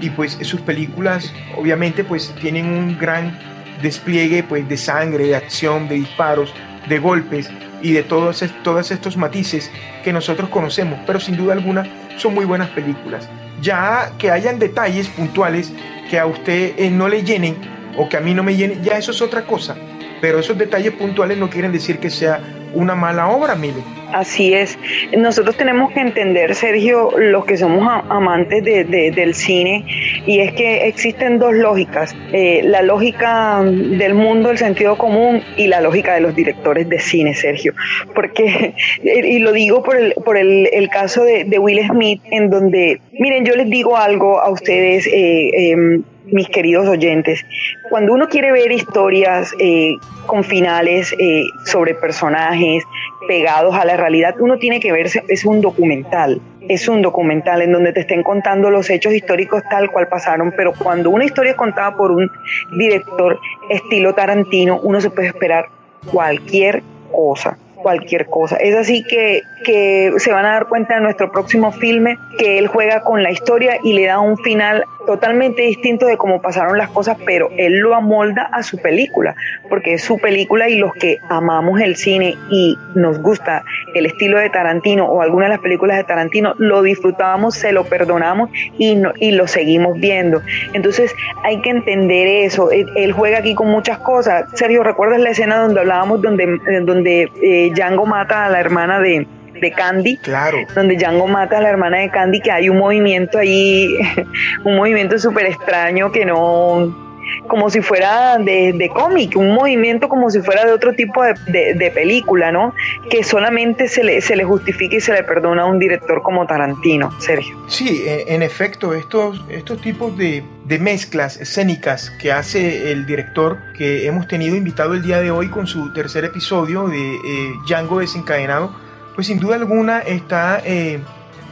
[0.00, 3.36] Y pues sus películas obviamente pues tienen un gran
[3.82, 6.52] despliegue pues de sangre, de acción, de disparos,
[6.88, 7.50] de golpes
[7.82, 9.70] y de todos, estos matices
[10.02, 11.84] que nosotros conocemos, pero sin duda alguna
[12.16, 13.28] son muy buenas películas.
[13.60, 15.72] Ya que hayan detalles puntuales
[16.10, 17.56] que a usted eh, no le llenen
[17.96, 19.76] o que a mí no me llenen, ya eso es otra cosa.
[20.20, 22.40] Pero esos detalles puntuales no quieren decir que sea
[22.74, 23.82] una mala obra, mire.
[24.12, 24.78] Así es.
[25.16, 29.84] Nosotros tenemos que entender, Sergio, los que somos amantes del cine,
[30.26, 32.14] y es que existen dos lógicas.
[32.32, 36.98] Eh, la lógica del mundo, el sentido común, y la lógica de los directores de
[36.98, 37.74] cine, Sergio.
[38.14, 43.44] Porque, y lo digo por el, por el, caso de, Will Smith, en donde, miren,
[43.44, 45.06] yo les digo algo a ustedes.
[45.06, 47.44] Eh, em, mis queridos oyentes,
[47.88, 49.96] cuando uno quiere ver historias eh,
[50.26, 52.84] con finales eh, sobre personajes
[53.28, 57.72] pegados a la realidad, uno tiene que verse, es un documental, es un documental en
[57.72, 61.56] donde te estén contando los hechos históricos tal cual pasaron, pero cuando una historia es
[61.56, 62.30] contada por un
[62.76, 63.38] director
[63.70, 65.66] estilo Tarantino, uno se puede esperar
[66.10, 67.56] cualquier cosa.
[67.76, 68.56] Cualquier cosa.
[68.56, 72.66] Es así que, que se van a dar cuenta en nuestro próximo filme que él
[72.66, 76.90] juega con la historia y le da un final totalmente distinto de cómo pasaron las
[76.90, 79.36] cosas, pero él lo amolda a su película,
[79.68, 83.64] porque es su película y los que amamos el cine y nos gusta
[83.94, 87.84] el estilo de Tarantino o alguna de las películas de Tarantino, lo disfrutábamos, se lo
[87.84, 90.42] perdonamos y, y lo seguimos viendo.
[90.72, 91.14] Entonces
[91.44, 92.70] hay que entender eso.
[92.70, 94.46] Él, juega aquí con muchas cosas.
[94.54, 99.26] Sergio, ¿recuerdas la escena donde hablábamos donde, donde eh, Django mata a la hermana de,
[99.60, 100.16] de Candy.
[100.18, 100.58] Claro.
[100.74, 103.96] Donde Django mata a la hermana de Candy, que hay un movimiento ahí,
[104.64, 107.05] un movimiento súper extraño que no,
[107.46, 112.52] como si fuera de, cómic, un movimiento como si fuera de otro tipo de, película,
[112.52, 112.74] ¿no?
[113.10, 116.46] Que solamente se le, se le justifica y se le perdona a un director como
[116.46, 117.56] Tarantino, Sergio.
[117.68, 120.44] Sí, en efecto, estos, estos tipos de,
[120.80, 125.66] mezclas escénicas que hace el director que hemos tenido invitado el día de hoy con
[125.66, 128.74] su tercer episodio de eh, Django desencadenado,
[129.14, 131.00] pues sin duda alguna está, eh,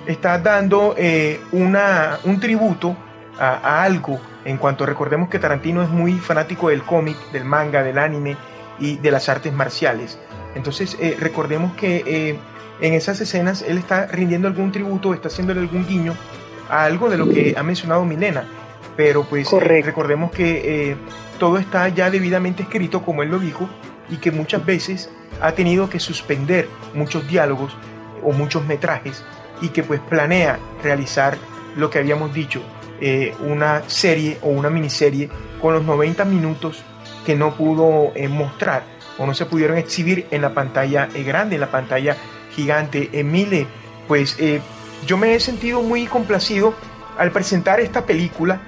[0.06, 2.96] está dando eh, una, un tributo
[3.38, 7.98] a algo en cuanto recordemos que Tarantino es muy fanático del cómic, del manga, del
[7.98, 8.36] anime
[8.78, 10.18] y de las artes marciales.
[10.54, 12.38] Entonces eh, recordemos que eh,
[12.80, 16.14] en esas escenas él está rindiendo algún tributo, está haciéndole algún guiño
[16.68, 18.44] a algo de lo que ha mencionado Milena.
[18.96, 20.96] Pero pues eh, recordemos que
[21.38, 23.68] todo está ya debidamente escrito como él lo dijo
[24.08, 27.76] y que muchas veces ha tenido que suspender muchos diálogos
[28.22, 29.24] o muchos metrajes
[29.60, 31.36] y que pues planea realizar
[31.76, 32.62] lo que habíamos dicho,
[33.00, 35.28] eh, una serie o una miniserie
[35.60, 36.82] con los 90 minutos
[37.26, 38.84] que no pudo eh, mostrar
[39.18, 42.16] o no se pudieron exhibir en la pantalla eh, grande, en la pantalla
[42.54, 43.10] gigante.
[43.12, 43.66] Emile,
[44.06, 44.36] pues
[45.06, 46.74] yo me he sentido muy complacido
[47.18, 48.60] al presentar esta película,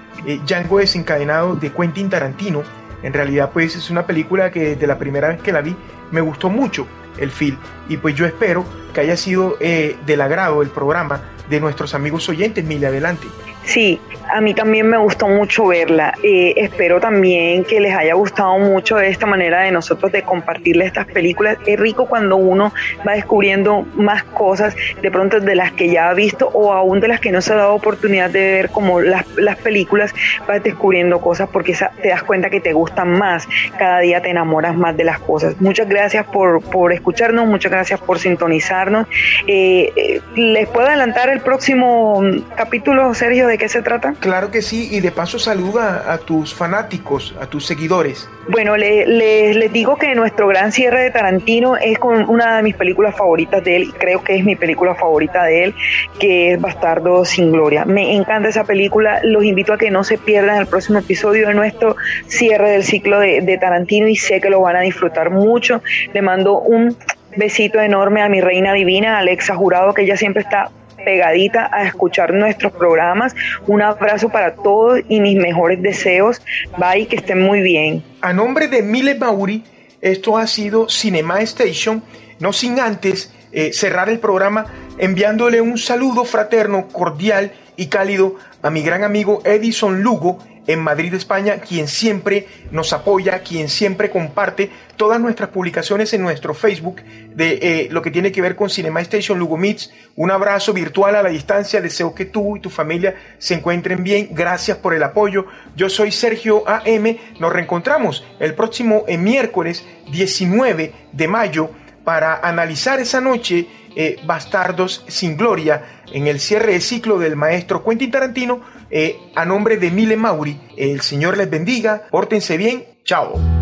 [0.44, 2.62] Django desencadenado de Quentin Tarantino.
[3.02, 5.76] En realidad pues es una película que desde la primera vez que la vi
[6.10, 6.86] me gustó mucho
[7.18, 7.58] el film
[7.88, 12.64] y pues yo espero que haya sido del agrado el programa de nuestros amigos oyentes.
[12.64, 13.26] Mile, adelante.
[13.66, 14.00] Sí,
[14.32, 16.14] a mí también me gustó mucho verla.
[16.22, 21.06] Eh, espero también que les haya gustado mucho esta manera de nosotros de compartirles estas
[21.06, 21.58] películas.
[21.66, 22.72] Es rico cuando uno
[23.06, 27.08] va descubriendo más cosas de pronto de las que ya ha visto o aún de
[27.08, 30.14] las que no se ha dado oportunidad de ver como las, las películas,
[30.46, 33.48] vas descubriendo cosas porque te das cuenta que te gustan más.
[33.78, 35.60] Cada día te enamoras más de las cosas.
[35.60, 39.06] Muchas gracias por, por escucharnos, muchas gracias por sintonizarnos.
[39.46, 42.22] Eh, eh, ¿Les puedo adelantar el próximo
[42.56, 44.15] capítulo, Sergio, de qué se trata?
[44.20, 48.28] Claro que sí, y de paso saluda a tus fanáticos, a tus seguidores.
[48.48, 53.16] Bueno, les digo que nuestro gran cierre de Tarantino es con una de mis películas
[53.16, 55.74] favoritas de él, y creo que es mi película favorita de él,
[56.18, 57.84] que es Bastardo sin Gloria.
[57.84, 61.54] Me encanta esa película, los invito a que no se pierdan el próximo episodio de
[61.54, 61.96] nuestro
[62.26, 65.82] cierre del ciclo de, de Tarantino y sé que lo van a disfrutar mucho.
[66.12, 66.96] Le mando un
[67.36, 70.70] besito enorme a mi reina divina, Alexa Jurado, que ella siempre está
[71.06, 73.32] pegadita a escuchar nuestros programas.
[73.68, 76.42] Un abrazo para todos y mis mejores deseos.
[76.76, 78.02] Bye, que estén muy bien.
[78.22, 79.62] A nombre de Mile Mauri,
[80.00, 82.02] esto ha sido Cinema Station,
[82.40, 84.66] no sin antes eh, cerrar el programa
[84.98, 91.14] enviándole un saludo fraterno, cordial y cálido a mi gran amigo Edison Lugo en Madrid,
[91.14, 97.02] España, quien siempre nos apoya, quien siempre comparte todas nuestras publicaciones en nuestro Facebook
[97.34, 99.92] de eh, lo que tiene que ver con Cinema Station Lugo Meets.
[100.16, 101.80] Un abrazo virtual a la distancia.
[101.80, 104.28] Deseo que tú y tu familia se encuentren bien.
[104.32, 105.46] Gracias por el apoyo.
[105.76, 107.16] Yo soy Sergio AM.
[107.38, 111.70] Nos reencontramos el próximo eh, miércoles 19 de mayo
[112.04, 117.82] para analizar esa noche eh, Bastardos sin Gloria en el cierre de ciclo del maestro
[117.82, 118.60] Quentin Tarantino
[118.90, 120.58] eh, a nombre de Mile Mauri.
[120.76, 123.55] El Señor les bendiga, pórtense bien, chao.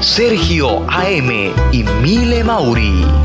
[0.00, 1.30] Sergio AM
[1.72, 3.21] y Mile Mauri.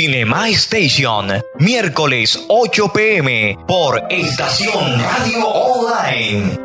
[0.00, 1.26] Cinema Station,
[1.58, 6.56] miércoles 8 pm por Estación Radio Online.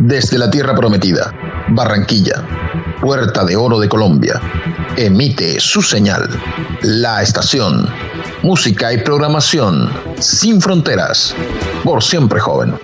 [0.00, 1.32] Desde la Tierra Prometida,
[1.68, 2.44] Barranquilla,
[3.00, 4.40] Puerta de Oro de Colombia,
[4.96, 6.28] emite su señal,
[6.82, 7.88] la estación
[8.42, 11.34] música y programación sin fronteras,
[11.84, 12.74] por siempre joven.